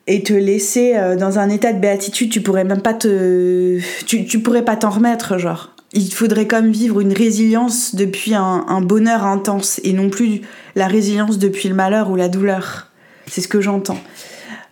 et 0.08 0.24
te 0.24 0.34
laisser 0.34 0.96
euh, 0.96 1.16
dans 1.16 1.40
un 1.40 1.50
état 1.50 1.72
de 1.72 1.80
béatitude, 1.80 2.30
tu 2.30 2.42
pourrais 2.42 2.64
même 2.64 2.82
pas 2.82 2.94
te. 2.94 3.80
Tu, 4.06 4.26
tu 4.26 4.40
pourrais 4.40 4.66
pas 4.66 4.76
t'en 4.76 4.90
remettre, 4.90 5.38
genre. 5.38 5.76
Il 5.94 6.12
faudrait 6.12 6.48
comme 6.48 6.72
vivre 6.72 7.00
une 7.00 7.14
résilience 7.14 7.96
depuis 7.96 8.34
un, 8.34 8.66
un, 8.68 8.82
bonheur 8.82 9.26
intense 9.26 9.80
et 9.84 9.94
non 9.94 10.10
plus 10.10 10.42
la 10.76 10.88
résilience 10.88 11.38
depuis 11.38 11.70
le 11.70 11.76
malheur 11.76 12.10
ou 12.10 12.16
la 12.16 12.30
douleur. 12.30 12.90
C'est 13.28 13.42
ce 13.42 13.48
que 13.48 13.62
j'entends. 13.62 14.00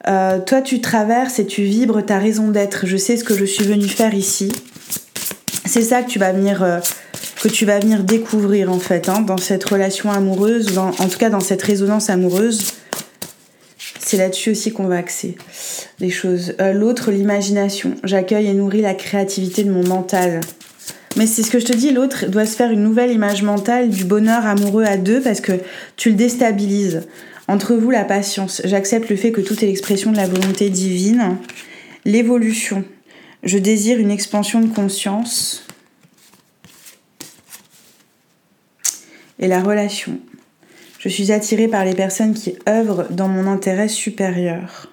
Euh, 0.07 0.39
toi, 0.39 0.61
tu 0.61 0.81
traverses 0.81 1.39
et 1.39 1.45
tu 1.45 1.63
vibres 1.63 2.03
ta 2.05 2.17
raison 2.17 2.49
d'être. 2.49 2.87
Je 2.87 2.97
sais 2.97 3.17
ce 3.17 3.23
que 3.23 3.35
je 3.35 3.45
suis 3.45 3.65
venue 3.65 3.87
faire 3.87 4.13
ici. 4.13 4.51
C'est 5.65 5.83
ça 5.83 6.01
que 6.01 6.09
tu 6.09 6.19
vas 6.19 6.31
venir, 6.31 6.63
euh, 6.63 6.79
que 7.41 7.47
tu 7.47 7.65
vas 7.65 7.79
venir 7.79 8.03
découvrir 8.03 8.71
en 8.71 8.79
fait, 8.79 9.09
hein, 9.09 9.21
dans 9.21 9.37
cette 9.37 9.63
relation 9.63 10.11
amoureuse, 10.11 10.77
en 10.77 10.91
tout 10.91 11.17
cas 11.17 11.29
dans 11.29 11.39
cette 11.39 11.61
résonance 11.61 12.09
amoureuse. 12.09 12.73
C'est 13.99 14.17
là-dessus 14.17 14.51
aussi 14.51 14.71
qu'on 14.73 14.87
va 14.87 14.97
axer 14.97 15.37
les 15.99 16.09
choses. 16.09 16.53
Euh, 16.59 16.73
L'autre, 16.73 17.11
l'imagination. 17.11 17.95
J'accueille 18.03 18.47
et 18.47 18.53
nourris 18.53 18.81
la 18.81 18.93
créativité 18.93 19.63
de 19.63 19.71
mon 19.71 19.87
mental. 19.87 20.41
Mais 21.17 21.27
c'est 21.27 21.43
ce 21.43 21.51
que 21.51 21.59
je 21.59 21.65
te 21.65 21.73
dis, 21.73 21.91
l'autre 21.91 22.25
doit 22.27 22.45
se 22.45 22.55
faire 22.55 22.71
une 22.71 22.83
nouvelle 22.83 23.11
image 23.11 23.43
mentale 23.43 23.89
du 23.89 24.03
bonheur 24.03 24.45
amoureux 24.45 24.85
à 24.85 24.97
deux 24.97 25.21
parce 25.21 25.41
que 25.41 25.53
tu 25.95 26.09
le 26.09 26.15
déstabilises. 26.15 27.03
Entre 27.51 27.75
vous, 27.75 27.91
la 27.91 28.05
patience. 28.05 28.61
J'accepte 28.63 29.09
le 29.09 29.17
fait 29.17 29.33
que 29.33 29.41
tout 29.41 29.61
est 29.61 29.67
l'expression 29.67 30.13
de 30.13 30.15
la 30.15 30.25
volonté 30.25 30.69
divine. 30.69 31.35
L'évolution. 32.05 32.85
Je 33.43 33.57
désire 33.57 33.99
une 33.99 34.09
expansion 34.09 34.61
de 34.61 34.73
conscience. 34.73 35.67
Et 39.37 39.49
la 39.49 39.61
relation. 39.61 40.17
Je 40.97 41.09
suis 41.09 41.33
attirée 41.33 41.67
par 41.67 41.83
les 41.83 41.93
personnes 41.93 42.33
qui 42.33 42.55
œuvrent 42.69 43.11
dans 43.11 43.27
mon 43.27 43.47
intérêt 43.47 43.89
supérieur. 43.89 44.89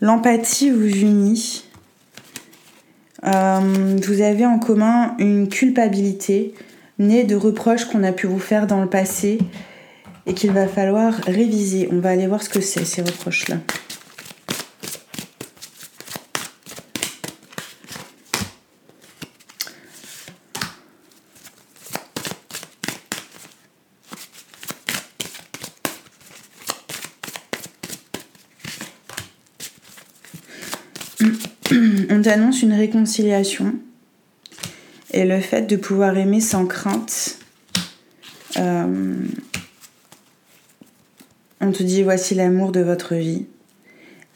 L'empathie 0.00 0.70
vous 0.70 0.96
unit. 0.96 1.64
Euh, 3.24 3.96
vous 4.00 4.20
avez 4.20 4.46
en 4.46 4.60
commun 4.60 5.16
une 5.18 5.48
culpabilité 5.48 6.54
née 7.00 7.24
de 7.24 7.34
reproches 7.34 7.86
qu'on 7.86 8.04
a 8.04 8.12
pu 8.12 8.28
vous 8.28 8.38
faire 8.38 8.68
dans 8.68 8.80
le 8.80 8.88
passé 8.88 9.38
et 10.26 10.34
qu'il 10.34 10.52
va 10.52 10.66
falloir 10.66 11.14
réviser. 11.26 11.88
On 11.90 12.00
va 12.00 12.10
aller 12.10 12.26
voir 12.26 12.42
ce 12.42 12.48
que 12.48 12.60
c'est 12.60 12.84
ces 12.84 13.02
reproches-là. 13.02 13.58
On 32.10 32.20
t'annonce 32.22 32.62
une 32.62 32.74
réconciliation 32.74 33.74
et 35.12 35.24
le 35.24 35.40
fait 35.40 35.62
de 35.62 35.76
pouvoir 35.76 36.16
aimer 36.16 36.40
sans 36.40 36.66
crainte. 36.66 37.38
Euh, 38.58 39.16
on 41.62 41.70
te 41.70 41.82
dit 41.82 42.02
voici 42.02 42.34
l'amour 42.34 42.72
de 42.72 42.80
votre 42.80 43.14
vie. 43.14 43.46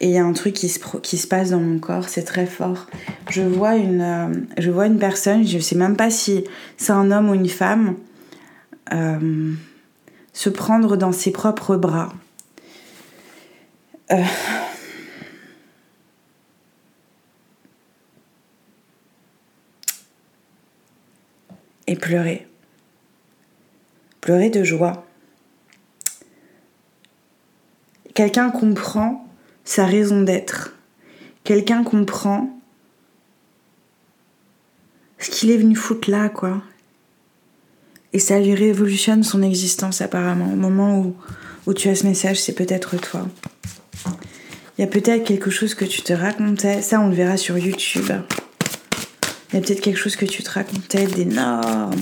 Et 0.01 0.09
il 0.09 0.13
y 0.13 0.19
a 0.19 0.25
un 0.25 0.33
truc 0.33 0.55
qui 0.55 0.69
se, 0.69 1.27
passe 1.27 1.51
dans 1.51 1.61
mon 1.61 1.79
corps, 1.79 2.09
c'est 2.09 2.23
très 2.23 2.47
fort. 2.47 2.87
Je 3.31 3.43
vois, 3.43 3.77
une, 3.77 4.03
euh, 4.03 4.29
je 4.59 4.71
vois 4.71 4.87
une 4.87 4.99
personne, 4.99 5.47
je 5.47 5.57
ne 5.57 5.63
sais 5.63 5.75
même 5.75 5.97
pas 5.97 6.11
si 6.11 6.45
c'est 6.77 6.93
un 6.93 7.11
homme 7.11 7.31
ou 7.31 7.35
une 7.35 7.49
femme, 7.49 7.97
euh, 8.93 9.53
se 10.35 10.51
prendre 10.51 10.97
dans 10.97 11.13
ses 11.13 11.33
propres 11.33 11.77
bras. 11.77 12.13
Euh, 14.13 14.23
et 21.87 21.97
pleurer. 21.97 22.47
Pleurer 24.21 24.51
de 24.51 24.63
joie. 24.63 25.06
Quelqu'un 28.17 28.49
comprend 28.49 29.29
sa 29.67 29.85
raison 29.85 30.23
d'être. 30.23 30.73
Quelqu'un 31.45 31.85
comprend 31.85 32.49
ce 35.19 35.29
qu'il 35.29 35.51
est 35.51 35.59
venu 35.59 35.77
foutre 35.77 36.11
là, 36.11 36.31
quoi. 36.31 36.63
Et 38.15 38.19
ça 38.19 38.41
lui 38.41 38.55
révolutionne 38.55 39.23
son 39.23 39.43
existence 39.43 40.01
apparemment. 40.01 40.51
Au 40.51 40.57
moment 40.57 40.99
où, 40.99 41.15
où 41.67 41.75
tu 41.75 41.91
as 41.91 41.95
ce 41.95 42.07
message, 42.07 42.41
c'est 42.41 42.55
peut-être 42.55 42.97
toi. 42.97 43.29
Il 44.79 44.81
y 44.81 44.85
a 44.85 44.87
peut-être 44.87 45.25
quelque 45.25 45.51
chose 45.51 45.75
que 45.75 45.85
tu 45.85 46.01
te 46.01 46.15
racontais, 46.15 46.81
ça 46.81 47.03
on 47.03 47.11
le 47.11 47.15
verra 47.15 47.37
sur 47.37 47.59
YouTube. 47.59 48.11
Il 49.51 49.57
y 49.57 49.59
a 49.59 49.61
peut-être 49.61 49.83
quelque 49.83 49.99
chose 49.99 50.17
que 50.17 50.25
tu 50.25 50.43
te 50.43 50.51
racontais 50.51 51.05
d'énorme. 51.05 52.01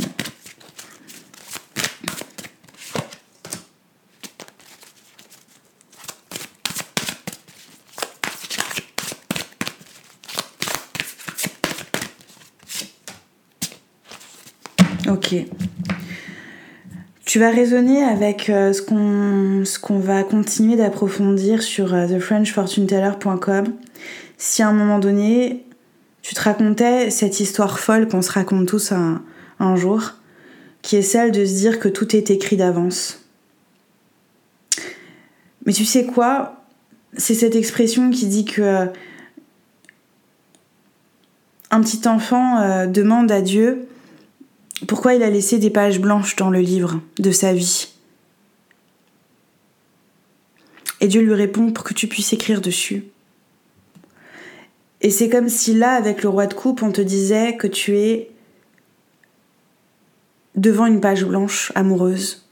Ok. 15.09 15.35
Tu 17.27 17.39
vas 17.39 17.51
raisonner 17.51 18.03
avec 18.03 18.49
euh, 18.49 18.73
ce 18.73 19.79
qu'on 19.79 19.99
va 19.99 20.23
continuer 20.25 20.77
d'approfondir 20.77 21.63
sur 21.63 21.95
euh, 21.95 22.07
thefrenchfortuneteller.com. 22.07 23.67
Si 24.39 24.63
à 24.63 24.69
un 24.69 24.73
moment 24.73 24.99
donné, 24.99 25.65
tu 26.23 26.35
te 26.35 26.41
racontais 26.41 27.11
cette 27.11 27.41
histoire 27.41 27.79
folle 27.79 28.09
qu'on 28.09 28.23
se 28.23 28.33
raconte 28.33 28.67
tous 28.67 28.93
un, 28.93 29.23
jour, 29.77 30.13
qui 30.83 30.97
est 30.97 31.03
celle 31.03 31.33
de 31.33 31.45
se 31.45 31.55
dire 31.55 31.81
que 31.81 31.89
tout 31.89 32.15
est 32.15 32.31
écrit 32.31 32.57
d'avance. 32.57 33.25
Mais 35.67 35.73
tu 35.73 35.85
sais 35.85 36.07
quoi? 36.07 36.63
C'est 37.17 37.35
cette 37.35 37.57
expression 37.57 38.11
qui 38.11 38.27
dit 38.27 38.45
que 38.45 38.89
un 41.71 41.81
petit 41.81 42.07
enfant 42.07 42.59
euh, 42.59 42.87
demande 42.87 43.33
à 43.33 43.41
Dieu 43.41 43.84
pourquoi 44.87 45.15
il 45.15 45.23
a 45.23 45.31
laissé 45.31 45.59
des 45.59 45.71
pages 45.71 46.01
blanches 46.01 46.37
dans 46.37 46.51
le 46.51 46.61
livre 46.61 47.01
de 47.19 47.31
sa 47.31 47.53
vie. 47.53 47.89
Et 51.01 51.07
Dieu 51.07 51.21
lui 51.21 51.35
répond 51.35 51.71
pour 51.71 51.85
que 51.85 51.95
tu 51.95 52.07
puisses 52.07 52.33
écrire 52.33 52.61
dessus. 52.61 53.05
Et 55.01 55.11
c'est 55.11 55.29
comme 55.29 55.49
si 55.49 55.75
là, 55.75 55.93
avec 55.93 56.23
le 56.23 56.29
roi 56.29 56.47
de 56.47 56.55
coupe, 56.55 56.83
on 56.83 56.91
te 56.91 57.03
disait 57.03 57.57
que 57.57 57.67
tu 57.67 57.97
es 57.99 58.31
devant 60.55 60.87
une 60.87 61.01
page 61.01 61.25
blanche 61.25 61.73
amoureuse. 61.75 62.47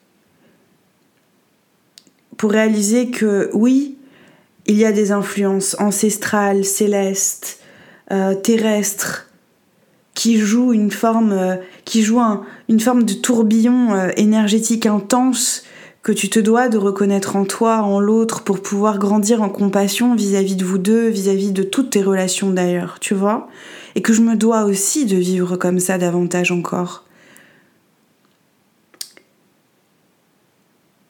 Pour 2.36 2.50
réaliser 2.50 3.10
que 3.10 3.50
oui, 3.54 3.96
il 4.66 4.76
y 4.76 4.84
a 4.84 4.92
des 4.92 5.12
influences 5.12 5.76
ancestrales, 5.78 6.64
célestes, 6.64 7.60
euh, 8.10 8.34
terrestres, 8.34 9.31
qui 10.14 10.38
joue 10.38 10.72
une 10.72 10.90
forme, 10.90 11.32
euh, 11.32 11.56
qui 11.84 12.02
joue 12.02 12.20
une 12.68 12.80
forme 12.80 13.04
de 13.04 13.14
tourbillon 13.14 13.94
euh, 13.94 14.10
énergétique 14.16 14.86
intense 14.86 15.64
que 16.02 16.12
tu 16.12 16.28
te 16.28 16.40
dois 16.40 16.68
de 16.68 16.78
reconnaître 16.78 17.36
en 17.36 17.44
toi, 17.44 17.82
en 17.82 18.00
l'autre, 18.00 18.42
pour 18.42 18.60
pouvoir 18.60 18.98
grandir 18.98 19.40
en 19.40 19.48
compassion 19.48 20.14
vis-à-vis 20.14 20.56
de 20.56 20.64
vous 20.64 20.78
deux, 20.78 21.08
vis-à-vis 21.08 21.52
de 21.52 21.62
toutes 21.62 21.90
tes 21.90 22.02
relations 22.02 22.50
d'ailleurs, 22.50 22.98
tu 23.00 23.14
vois? 23.14 23.48
Et 23.94 24.02
que 24.02 24.12
je 24.12 24.20
me 24.20 24.34
dois 24.34 24.64
aussi 24.64 25.06
de 25.06 25.16
vivre 25.16 25.56
comme 25.56 25.78
ça 25.78 25.98
davantage 25.98 26.50
encore. 26.50 27.04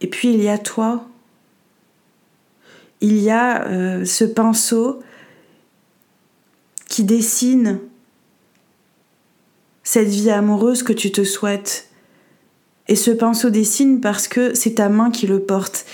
Et 0.03 0.09
puis 0.09 0.35
il 0.35 0.43
y 0.43 0.49
a 0.49 0.59
toi. 0.59 1.07
Il 3.01 3.19
y 3.19 3.31
a 3.31 3.67
euh, 3.67 4.05
ce 4.05 4.25
pinceau 4.25 5.01
qui 6.89 7.05
dessine 7.05 7.81
cette 9.83 10.09
vie 10.09 10.31
amoureuse 10.31 10.83
que 10.83 10.93
tu 10.93 11.13
te 11.13 11.25
souhaites. 11.25 11.89
Et 12.89 12.97
ce 12.97 13.11
pinceau 13.11 13.51
dessine 13.51 14.01
parce 14.01 14.29
que 14.29 14.55
c'est 14.55 14.75
ta 14.75 14.89
main 14.89 15.11
qui 15.11 15.27
le 15.27 15.41
porte. 15.41 15.87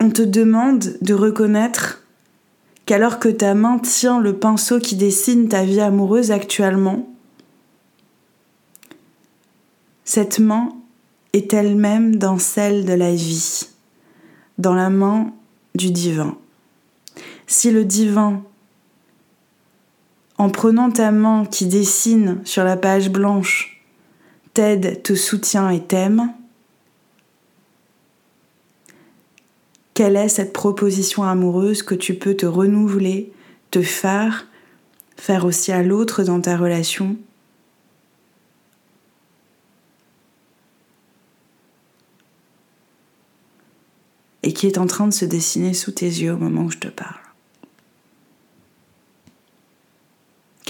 On 0.00 0.10
te 0.10 0.22
demande 0.22 0.96
de 1.00 1.14
reconnaître 1.14 2.02
qu'alors 2.86 3.18
que 3.18 3.28
ta 3.28 3.54
main 3.54 3.78
tient 3.78 4.20
le 4.20 4.36
pinceau 4.36 4.78
qui 4.78 4.96
dessine 4.96 5.48
ta 5.48 5.64
vie 5.64 5.80
amoureuse 5.80 6.30
actuellement, 6.30 7.08
cette 10.04 10.40
main 10.40 10.70
est 11.32 11.54
elle-même 11.54 12.16
dans 12.16 12.38
celle 12.38 12.84
de 12.84 12.92
la 12.92 13.14
vie, 13.14 13.68
dans 14.58 14.74
la 14.74 14.90
main 14.90 15.32
du 15.74 15.90
divin. 15.90 16.36
Si 17.46 17.70
le 17.70 17.84
divin 17.84 18.42
en 20.42 20.50
prenant 20.50 20.90
ta 20.90 21.12
main 21.12 21.44
qui 21.44 21.66
dessine 21.66 22.40
sur 22.42 22.64
la 22.64 22.76
page 22.76 23.10
blanche, 23.10 23.80
t'aide, 24.54 25.00
te 25.04 25.14
soutient 25.14 25.70
et 25.70 25.80
t'aime, 25.80 26.34
quelle 29.94 30.16
est 30.16 30.28
cette 30.28 30.52
proposition 30.52 31.22
amoureuse 31.22 31.84
que 31.84 31.94
tu 31.94 32.14
peux 32.14 32.34
te 32.34 32.44
renouveler, 32.44 33.32
te 33.70 33.82
faire, 33.82 34.48
faire 35.16 35.44
aussi 35.44 35.70
à 35.70 35.84
l'autre 35.84 36.24
dans 36.24 36.40
ta 36.40 36.56
relation? 36.56 37.16
Et 44.42 44.52
qui 44.52 44.66
est 44.66 44.78
en 44.78 44.88
train 44.88 45.06
de 45.06 45.14
se 45.14 45.24
dessiner 45.24 45.72
sous 45.72 45.92
tes 45.92 46.06
yeux 46.06 46.32
au 46.32 46.36
moment 46.36 46.62
où 46.62 46.70
je 46.72 46.78
te 46.78 46.88
parle. 46.88 47.31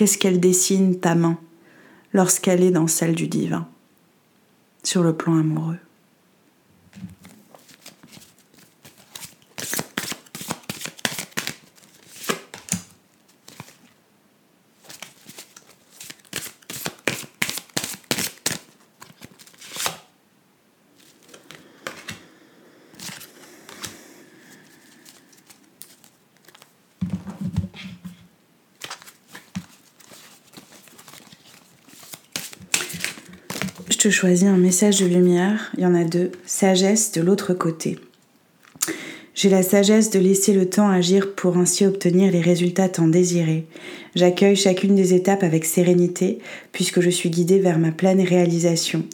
Qu'est-ce 0.03 0.19
qu'elle 0.19 0.41
dessine 0.41 0.99
ta 0.99 1.15
main 1.15 1.39
lorsqu'elle 2.13 2.65
est 2.65 2.73
dans 2.73 2.89
celle 2.89 3.15
du 3.15 3.29
divin? 3.29 3.69
Sur 4.83 5.05
le 5.05 5.17
plan 5.17 5.39
amoureux 5.39 5.79
choisis 34.11 34.49
un 34.49 34.57
message 34.57 35.01
de 35.01 35.07
lumière, 35.07 35.73
il 35.77 35.85
y 35.85 35.87
en 35.87 35.95
a 35.95 36.05
deux, 36.05 36.33
sagesse 36.47 37.13
de 37.13 37.21
l'autre 37.21 37.55
côté. 37.55 37.99
J'ai 39.35 39.49
la 39.49 39.63
sagesse 39.63 40.11
de 40.11 40.19
laisser 40.19 40.53
le 40.53 40.69
temps 40.69 40.91
agir 40.91 41.35
pour 41.35 41.57
ainsi 41.57 41.87
obtenir 41.87 42.31
les 42.31 42.41
résultats 42.41 42.89
tant 42.89 43.09
désirés. 43.09 43.67
J'accueille 44.15 44.57
chacune 44.57 44.95
des 44.95 45.15
étapes 45.15 45.43
avec 45.43 45.65
sérénité 45.65 46.39
puisque 46.73 47.01
je 47.01 47.11
suis 47.11 47.31
guidée 47.31 47.59
vers 47.59 47.79
ma 47.79 47.93
pleine 47.93 48.21
réalisation. 48.21 49.05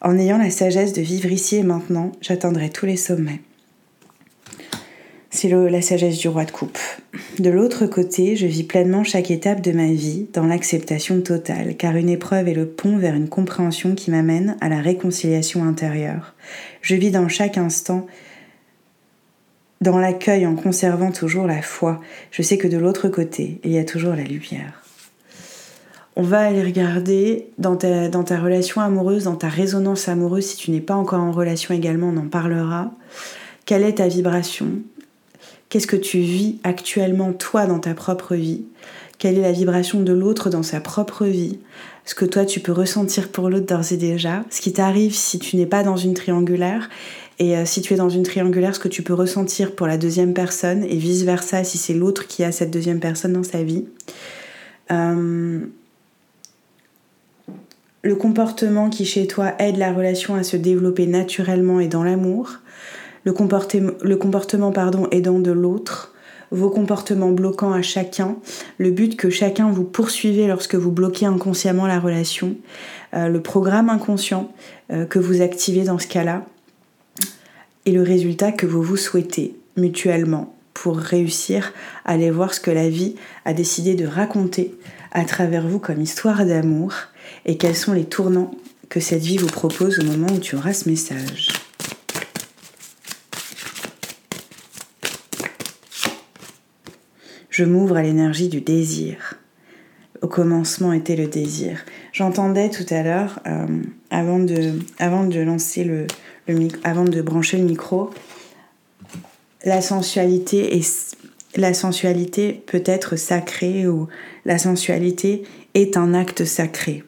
En 0.00 0.16
ayant 0.16 0.38
la 0.38 0.50
sagesse 0.50 0.92
de 0.92 1.02
vivre 1.02 1.30
ici 1.30 1.56
et 1.56 1.62
maintenant, 1.62 2.12
j'atteindrai 2.20 2.70
tous 2.70 2.86
les 2.86 2.96
sommets. 2.96 3.40
C'est 5.40 5.50
la 5.50 5.82
sagesse 5.82 6.18
du 6.18 6.26
roi 6.26 6.44
de 6.44 6.50
coupe. 6.50 6.80
De 7.38 7.48
l'autre 7.48 7.86
côté, 7.86 8.34
je 8.34 8.48
vis 8.48 8.64
pleinement 8.64 9.04
chaque 9.04 9.30
étape 9.30 9.60
de 9.60 9.70
ma 9.70 9.86
vie 9.86 10.26
dans 10.32 10.44
l'acceptation 10.44 11.20
totale, 11.20 11.76
car 11.76 11.94
une 11.94 12.08
épreuve 12.08 12.48
est 12.48 12.54
le 12.54 12.66
pont 12.66 12.98
vers 12.98 13.14
une 13.14 13.28
compréhension 13.28 13.94
qui 13.94 14.10
m'amène 14.10 14.56
à 14.60 14.68
la 14.68 14.80
réconciliation 14.80 15.62
intérieure. 15.62 16.34
Je 16.82 16.96
vis 16.96 17.12
dans 17.12 17.28
chaque 17.28 17.56
instant 17.56 18.08
dans 19.80 19.98
l'accueil 19.98 20.44
en 20.44 20.56
conservant 20.56 21.12
toujours 21.12 21.46
la 21.46 21.62
foi. 21.62 22.00
Je 22.32 22.42
sais 22.42 22.58
que 22.58 22.66
de 22.66 22.76
l'autre 22.76 23.06
côté, 23.06 23.60
il 23.62 23.70
y 23.70 23.78
a 23.78 23.84
toujours 23.84 24.16
la 24.16 24.24
lumière. 24.24 24.82
On 26.16 26.22
va 26.22 26.40
aller 26.40 26.64
regarder 26.64 27.46
dans 27.58 27.76
ta, 27.76 28.08
dans 28.08 28.24
ta 28.24 28.40
relation 28.40 28.80
amoureuse, 28.80 29.22
dans 29.22 29.36
ta 29.36 29.48
résonance 29.48 30.08
amoureuse, 30.08 30.46
si 30.46 30.56
tu 30.56 30.72
n'es 30.72 30.80
pas 30.80 30.96
encore 30.96 31.22
en 31.22 31.30
relation 31.30 31.74
également, 31.74 32.08
on 32.08 32.16
en 32.16 32.28
parlera. 32.28 32.90
Quelle 33.66 33.84
est 33.84 33.98
ta 33.98 34.08
vibration? 34.08 34.82
Qu'est-ce 35.68 35.86
que 35.86 35.96
tu 35.96 36.20
vis 36.20 36.58
actuellement 36.64 37.32
toi 37.32 37.66
dans 37.66 37.78
ta 37.78 37.92
propre 37.92 38.34
vie? 38.34 38.64
Quelle 39.18 39.36
est 39.36 39.42
la 39.42 39.52
vibration 39.52 40.00
de 40.00 40.12
l'autre 40.12 40.48
dans 40.48 40.62
sa 40.62 40.80
propre 40.80 41.26
vie? 41.26 41.58
Ce 42.06 42.14
que 42.14 42.24
toi 42.24 42.46
tu 42.46 42.60
peux 42.60 42.72
ressentir 42.72 43.28
pour 43.28 43.50
l'autre 43.50 43.66
d'ores 43.66 43.92
et 43.92 43.98
déjà? 43.98 44.44
Ce 44.48 44.62
qui 44.62 44.72
t'arrive 44.72 45.14
si 45.14 45.38
tu 45.38 45.56
n'es 45.56 45.66
pas 45.66 45.82
dans 45.82 45.98
une 45.98 46.14
triangulaire? 46.14 46.88
Et 47.38 47.56
euh, 47.56 47.66
si 47.66 47.82
tu 47.82 47.92
es 47.92 47.96
dans 47.96 48.08
une 48.08 48.22
triangulaire, 48.22 48.74
ce 48.74 48.80
que 48.80 48.88
tu 48.88 49.02
peux 49.02 49.12
ressentir 49.12 49.74
pour 49.74 49.86
la 49.86 49.98
deuxième 49.98 50.32
personne 50.32 50.84
et 50.84 50.96
vice-versa 50.96 51.64
si 51.64 51.76
c'est 51.76 51.94
l'autre 51.94 52.26
qui 52.26 52.44
a 52.44 52.50
cette 52.50 52.70
deuxième 52.70 53.00
personne 53.00 53.34
dans 53.34 53.42
sa 53.42 53.62
vie? 53.62 53.84
Euh, 54.90 55.60
le 58.02 58.16
comportement 58.16 58.88
qui 58.88 59.04
chez 59.04 59.26
toi 59.26 59.52
aide 59.58 59.76
la 59.76 59.92
relation 59.92 60.34
à 60.34 60.42
se 60.44 60.56
développer 60.56 61.06
naturellement 61.06 61.78
et 61.78 61.88
dans 61.88 62.04
l'amour? 62.04 62.54
Le, 63.24 63.32
comportement, 63.32 64.72
pardon, 64.72 65.08
aidant 65.10 65.38
de 65.38 65.50
l'autre, 65.50 66.14
vos 66.50 66.70
comportements 66.70 67.30
bloquants 67.30 67.72
à 67.72 67.82
chacun, 67.82 68.36
le 68.78 68.90
but 68.90 69.16
que 69.16 69.30
chacun 69.30 69.70
vous 69.70 69.84
poursuivez 69.84 70.46
lorsque 70.46 70.74
vous 70.74 70.90
bloquez 70.90 71.26
inconsciemment 71.26 71.86
la 71.86 72.00
relation, 72.00 72.56
euh, 73.14 73.28
le 73.28 73.42
programme 73.42 73.90
inconscient 73.90 74.52
euh, 74.90 75.04
que 75.04 75.18
vous 75.18 75.42
activez 75.42 75.84
dans 75.84 75.98
ce 75.98 76.06
cas-là, 76.06 76.46
et 77.84 77.92
le 77.92 78.02
résultat 78.02 78.52
que 78.52 78.66
vous 78.66 78.82
vous 78.82 78.96
souhaitez 78.96 79.56
mutuellement 79.76 80.54
pour 80.74 80.98
réussir 80.98 81.72
à 82.04 82.12
aller 82.12 82.30
voir 82.30 82.54
ce 82.54 82.60
que 82.60 82.70
la 82.70 82.88
vie 82.88 83.16
a 83.44 83.52
décidé 83.52 83.94
de 83.94 84.06
raconter 84.06 84.74
à 85.12 85.24
travers 85.24 85.66
vous 85.66 85.78
comme 85.78 86.00
histoire 86.00 86.44
d'amour. 86.44 86.94
Et 87.46 87.56
quels 87.56 87.74
sont 87.74 87.94
les 87.94 88.04
tournants 88.04 88.52
que 88.88 89.00
cette 89.00 89.22
vie 89.22 89.36
vous 89.36 89.48
propose 89.48 89.98
au 89.98 90.04
moment 90.04 90.28
où 90.32 90.38
tu 90.38 90.56
auras 90.56 90.72
ce 90.72 90.88
message. 90.88 91.48
M'ouvre 97.64 97.96
à 97.96 98.02
l'énergie 98.02 98.48
du 98.48 98.60
désir. 98.60 99.34
Au 100.22 100.26
commencement 100.26 100.92
était 100.92 101.16
le 101.16 101.26
désir. 101.26 101.84
J'entendais 102.12 102.70
tout 102.70 102.86
à 102.90 103.02
l'heure, 103.02 103.40
euh, 103.46 103.66
avant, 104.10 104.40
de, 104.40 104.72
avant 104.98 105.24
de 105.24 105.38
lancer 105.40 105.84
le, 105.84 106.06
avant 106.82 107.04
de 107.04 107.22
brancher 107.22 107.58
le 107.58 107.64
micro, 107.64 108.10
la 109.64 109.80
sensualité 109.80 110.76
est 110.76 111.16
la 111.56 111.74
sensualité 111.74 112.62
peut 112.66 112.82
être 112.84 113.16
sacrée 113.16 113.88
ou 113.88 114.06
la 114.44 114.58
sensualité 114.58 115.44
est 115.74 115.96
un 115.96 116.14
acte 116.14 116.44
sacré. 116.44 117.04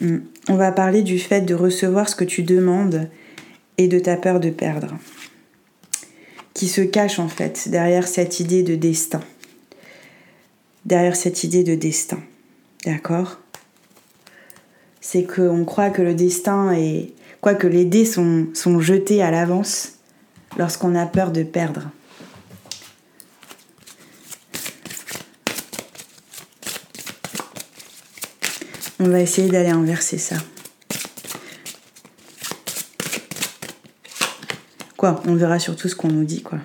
Hmm. 0.00 0.18
On 0.48 0.54
va 0.54 0.72
parler 0.72 1.02
du 1.02 1.18
fait 1.18 1.42
de 1.42 1.54
recevoir 1.54 2.08
ce 2.08 2.16
que 2.16 2.24
tu 2.24 2.42
demandes 2.42 3.08
et 3.76 3.88
de 3.88 3.98
ta 3.98 4.16
peur 4.16 4.40
de 4.40 4.50
perdre 4.50 4.96
qui 6.54 6.68
se 6.68 6.80
cache 6.80 7.18
en 7.18 7.28
fait 7.28 7.68
derrière 7.68 8.06
cette 8.06 8.40
idée 8.40 8.62
de 8.62 8.74
destin. 8.74 9.20
Derrière 10.84 11.16
cette 11.16 11.44
idée 11.44 11.64
de 11.64 11.74
destin. 11.74 12.20
D'accord? 12.84 13.38
C'est 15.00 15.24
qu'on 15.24 15.64
croit 15.64 15.90
que 15.90 16.02
le 16.02 16.14
destin 16.14 16.72
est. 16.72 17.12
Quoi 17.40 17.54
que 17.54 17.66
les 17.66 17.84
dés 17.84 18.04
sont, 18.04 18.48
sont 18.54 18.80
jetés 18.80 19.20
à 19.20 19.30
l'avance 19.30 19.94
lorsqu'on 20.56 20.94
a 20.94 21.06
peur 21.06 21.32
de 21.32 21.42
perdre. 21.42 21.90
On 29.00 29.08
va 29.08 29.20
essayer 29.20 29.48
d'aller 29.48 29.70
inverser 29.70 30.18
ça. 30.18 30.36
On 35.02 35.34
verra 35.34 35.58
surtout 35.58 35.88
ce 35.88 35.96
qu'on 35.96 36.08
nous 36.08 36.24
dit, 36.24 36.42
quoi. 36.42 36.58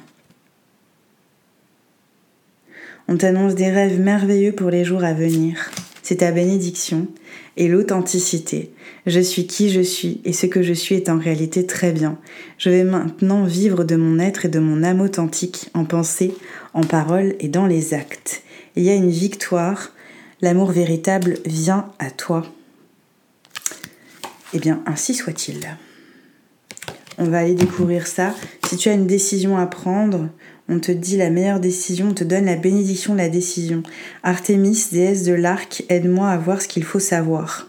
On 3.08 3.17
t'annonce 3.17 3.56
des 3.56 3.71
rêves 3.71 4.00
merveilleux 4.00 4.52
pour 4.52 4.69
les 4.69 4.84
jours 4.84 5.04
à 5.04 5.13
venir. 5.13 5.71
C'est 6.04 6.17
ta 6.17 6.32
bénédiction 6.32 7.08
et 7.56 7.67
l'authenticité. 7.67 8.71
Je 9.06 9.19
suis 9.19 9.47
qui 9.47 9.69
je 9.69 9.82
suis 9.82 10.21
et 10.26 10.34
ce 10.34 10.45
que 10.45 10.62
je 10.62 10.73
suis 10.73 10.95
est 10.95 11.10
en 11.10 11.17
réalité 11.17 11.65
très 11.65 11.91
bien. 11.91 12.17
Je 12.58 12.69
vais 12.69 12.84
maintenant 12.84 13.43
vivre 13.45 13.84
de 13.84 13.95
mon 13.95 14.19
être 14.19 14.45
et 14.45 14.50
de 14.50 14.60
mon 14.60 14.84
âme 14.84 15.02
authentique 15.02 15.69
en 15.73 15.86
pensée, 15.86 16.34
en 16.73 16.82
parole 16.82 17.36
et 17.39 17.47
dans 17.47 17.65
les 17.65 17.93
actes. 17.93 18.43
Il 18.76 18.84
y 18.84 18.89
a 18.89 18.95
une 18.95 19.10
victoire. 19.10 19.93
L'amour 20.41 20.71
véritable 20.71 21.39
vient 21.45 21.89
à 22.00 22.12
toi. 22.12 22.45
Eh 24.54 24.60
bien, 24.60 24.84
ainsi 24.86 25.13
soit-il. 25.15 25.78
On 27.19 27.25
va 27.25 27.39
aller 27.39 27.56
découvrir 27.56 28.06
ça. 28.06 28.35
Si 28.67 28.77
tu 28.77 28.89
as 28.89 28.94
une 28.94 29.08
décision 29.08 29.58
à 29.58 29.65
prendre, 29.65 30.29
on 30.69 30.79
te 30.79 30.91
dit 30.91 31.17
la 31.17 31.31
meilleure 31.31 31.60
décision, 31.60 32.10
on 32.10 32.13
te 32.13 32.23
donne 32.23 32.46
la 32.46 32.56
bénédiction 32.56 33.13
de 33.13 33.19
la 33.19 33.29
décision. 33.29 33.81
Artémis, 34.21 34.89
déesse 34.91 35.23
de 35.23 35.33
l'arc, 35.33 35.83
aide-moi 35.89 36.29
à 36.29 36.37
voir 36.37 36.62
ce 36.62 36.67
qu'il 36.67 36.83
faut 36.83 37.00
savoir. 37.00 37.67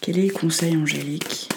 Quel 0.00 0.18
est 0.18 0.26
le 0.26 0.32
conseil 0.32 0.76
angélique? 0.76 1.49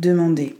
Demandez. 0.00 0.56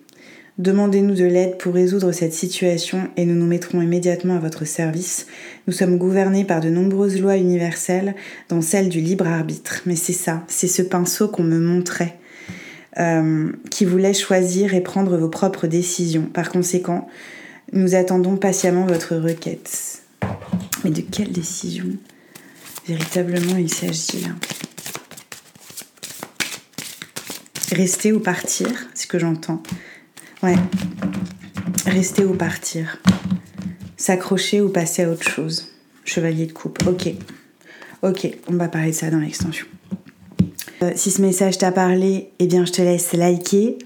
Demandez-nous 0.59 1.15
de 1.15 1.25
l'aide 1.25 1.57
pour 1.57 1.73
résoudre 1.73 2.13
cette 2.13 2.35
situation 2.35 3.09
et 3.17 3.25
nous 3.25 3.35
nous 3.35 3.47
mettrons 3.47 3.81
immédiatement 3.81 4.37
à 4.37 4.39
votre 4.39 4.67
service. 4.67 5.27
Nous 5.67 5.73
sommes 5.73 5.97
gouvernés 5.97 6.45
par 6.45 6.61
de 6.61 6.69
nombreuses 6.69 7.19
lois 7.19 7.39
universelles, 7.39 8.15
dont 8.51 8.61
celle 8.61 8.91
du 8.91 9.01
libre 9.01 9.27
arbitre. 9.27 9.81
Mais 9.87 9.97
c'est 9.97 10.13
ça, 10.13 10.45
c'est 10.47 10.69
ce 10.69 10.83
pinceau 10.83 11.29
qu'on 11.29 11.43
me 11.43 11.59
montrait, 11.59 12.19
euh, 12.99 13.51
qui 13.71 13.87
voulait 13.87 14.13
choisir 14.13 14.75
et 14.75 14.83
prendre 14.83 15.17
vos 15.17 15.31
propres 15.31 15.67
décisions. 15.67 16.29
Par 16.31 16.51
conséquent, 16.51 17.09
nous 17.73 17.95
attendons 17.95 18.37
patiemment 18.37 18.85
votre 18.85 19.17
requête. 19.17 20.03
Mais 20.85 20.91
de 20.91 21.01
quelle 21.01 21.33
décision? 21.33 21.87
Véritablement 22.87 23.57
il 23.57 23.73
s'agit 23.73 24.21
là 24.21 24.35
Rester 27.73 28.13
ou 28.13 28.21
partir, 28.21 28.69
c'est 28.95 29.05
ce 29.05 29.07
que 29.07 29.19
j'entends. 29.19 29.63
Ouais. 30.43 30.57
Rester 31.87 32.25
ou 32.25 32.35
partir. 32.35 32.99
S'accrocher 33.97 34.61
ou 34.61 34.71
passer 34.71 35.05
à 35.05 35.11
autre 35.11 35.29
chose. 35.29 35.73
Chevalier 36.05 36.47
de 36.47 36.53
coupe. 36.53 36.79
Ok. 36.87 37.13
Ok, 38.03 38.29
on 38.49 38.55
va 38.55 38.69
parler 38.69 38.91
de 38.91 38.97
ça 38.97 39.11
dans 39.11 39.19
l'extension. 39.19 39.67
Euh, 40.83 40.93
si 40.97 41.11
ce 41.11 41.21
message 41.21 41.59
t'a 41.59 41.71
parlé, 41.71 42.31
eh 42.39 42.47
bien 42.47 42.65
je 42.65 42.73
te 42.73 42.83
laisse 42.83 43.13
liker, 43.13 43.79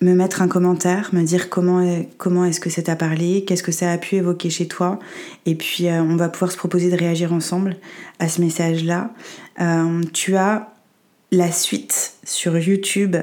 me 0.00 0.14
mettre 0.14 0.40
un 0.40 0.48
commentaire, 0.48 1.10
me 1.12 1.22
dire 1.22 1.50
comment, 1.50 1.84
comment 2.16 2.44
est-ce 2.44 2.60
que 2.60 2.70
ça 2.70 2.82
t'a 2.82 2.96
parlé, 2.96 3.44
qu'est-ce 3.44 3.64
que 3.64 3.72
ça 3.72 3.90
a 3.90 3.98
pu 3.98 4.16
évoquer 4.16 4.48
chez 4.48 4.68
toi. 4.68 5.00
Et 5.44 5.56
puis 5.56 5.88
euh, 5.88 6.00
on 6.02 6.16
va 6.16 6.28
pouvoir 6.28 6.52
se 6.52 6.56
proposer 6.56 6.90
de 6.90 6.96
réagir 6.96 7.32
ensemble 7.32 7.76
à 8.20 8.28
ce 8.28 8.40
message-là. 8.40 9.10
Euh, 9.60 10.02
tu 10.12 10.36
as 10.36 10.72
la 11.30 11.52
suite 11.52 12.14
sur 12.24 12.56
YouTube 12.58 13.16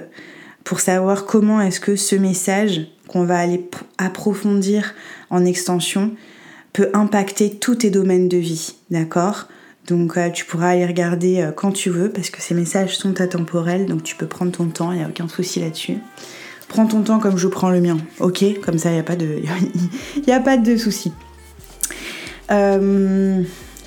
pour 0.64 0.80
savoir 0.80 1.26
comment 1.26 1.62
est-ce 1.62 1.80
que 1.80 1.95
ce 1.95 2.16
message 2.16 2.88
qu'on 3.08 3.24
va 3.24 3.38
aller 3.38 3.68
approfondir 3.97 4.93
en 5.30 5.45
extension 5.45 6.12
peut 6.74 6.89
impacter 6.93 7.51
tous 7.51 7.76
tes 7.76 7.89
domaines 7.89 8.28
de 8.28 8.38
vie, 8.38 8.76
d'accord? 8.91 9.47
Donc 9.88 10.18
euh, 10.18 10.30
tu 10.30 10.45
pourras 10.45 10.70
aller 10.70 10.86
regarder 10.86 11.41
euh, 11.41 11.51
quand 11.51 11.72
tu 11.72 11.89
veux 11.89 12.10
parce 12.10 12.30
que 12.30 12.41
ces 12.41 12.56
messages 12.56 12.97
sont 12.97 13.22
atemporels, 13.22 13.86
donc 13.86 14.03
tu 14.03 14.16
peux 14.16 14.26
prendre 14.26 14.51
ton 14.51 14.68
temps, 14.68 14.91
il 14.91 14.97
n'y 14.97 15.03
a 15.03 15.08
aucun 15.08 15.28
souci 15.28 15.60
là-dessus. 15.60 15.97
Prends 16.68 16.88
ton 16.88 17.03
temps 17.03 17.20
comme 17.20 17.38
je 17.38 17.47
prends 17.47 17.70
le 17.70 17.80
mien, 17.80 17.97
ok? 18.20 18.60
Comme 18.62 18.80
ça, 18.80 18.89
il 18.89 18.93
n'y 18.93 18.99
a 18.99 19.03
pas 19.03 19.16
de, 19.16 19.41
a 20.32 20.39
pas 20.39 20.58
de 20.58 20.78
souci. 20.78 21.14
Euh, 22.51 23.41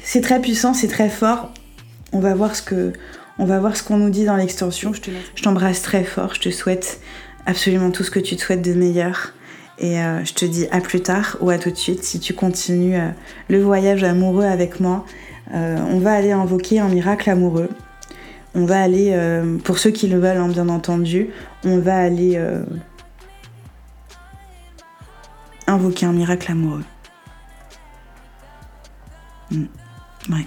c'est 0.04 0.20
très 0.20 0.40
puissant, 0.40 0.74
c'est 0.74 0.88
très 0.88 1.08
fort. 1.08 1.52
On 2.12 2.20
va 2.20 2.34
voir 2.34 2.54
ce 2.54 2.62
que, 2.62 2.92
on 3.38 3.44
va 3.44 3.60
voir 3.60 3.76
ce 3.76 3.82
qu'on 3.82 3.96
nous 3.96 4.10
dit 4.10 4.24
dans 4.24 4.36
l'extension. 4.36 4.92
Je 4.92 5.42
t'embrasse 5.42 5.82
très 5.82 6.04
fort. 6.04 6.34
Je 6.34 6.40
te 6.40 6.50
souhaite 6.50 7.00
absolument 7.46 7.90
tout 7.90 8.04
ce 8.04 8.10
que 8.10 8.18
tu 8.18 8.36
te 8.36 8.42
souhaites 8.42 8.62
de 8.62 8.74
meilleur. 8.74 9.32
Et 9.78 10.00
euh, 10.00 10.24
je 10.24 10.34
te 10.34 10.44
dis 10.44 10.66
à 10.72 10.80
plus 10.80 11.00
tard 11.00 11.36
ou 11.40 11.50
à 11.50 11.58
tout 11.58 11.70
de 11.70 11.76
suite 11.76 12.02
si 12.02 12.18
tu 12.18 12.34
continues 12.34 12.96
euh, 12.96 13.10
le 13.48 13.62
voyage 13.62 14.02
amoureux 14.02 14.44
avec 14.44 14.80
moi. 14.80 15.04
Euh, 15.54 15.78
on 15.88 16.00
va 16.00 16.14
aller 16.14 16.32
invoquer 16.32 16.80
un 16.80 16.88
miracle 16.88 17.30
amoureux. 17.30 17.70
On 18.54 18.64
va 18.64 18.80
aller, 18.80 19.16
pour 19.62 19.78
ceux 19.78 19.90
qui 19.90 20.08
le 20.08 20.18
veulent, 20.18 20.38
hein, 20.38 20.48
bien 20.48 20.68
entendu, 20.68 21.28
on 21.64 21.78
va 21.78 21.96
aller 21.96 22.42
invoquer 25.66 26.06
un 26.06 26.12
miracle 26.12 26.50
amoureux. 26.50 26.82
Hmm. 29.50 29.66
Ouais. 30.30 30.46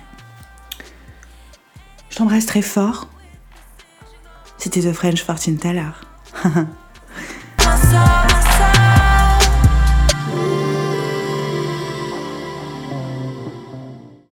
Je 2.12 2.18
t'embrasse 2.18 2.45
très 2.45 2.62
fort. 2.62 3.07
C'était 4.57 4.82
The 4.82 4.93
French 4.93 5.24
Fortune 5.24 5.57
Teller. 5.57 5.91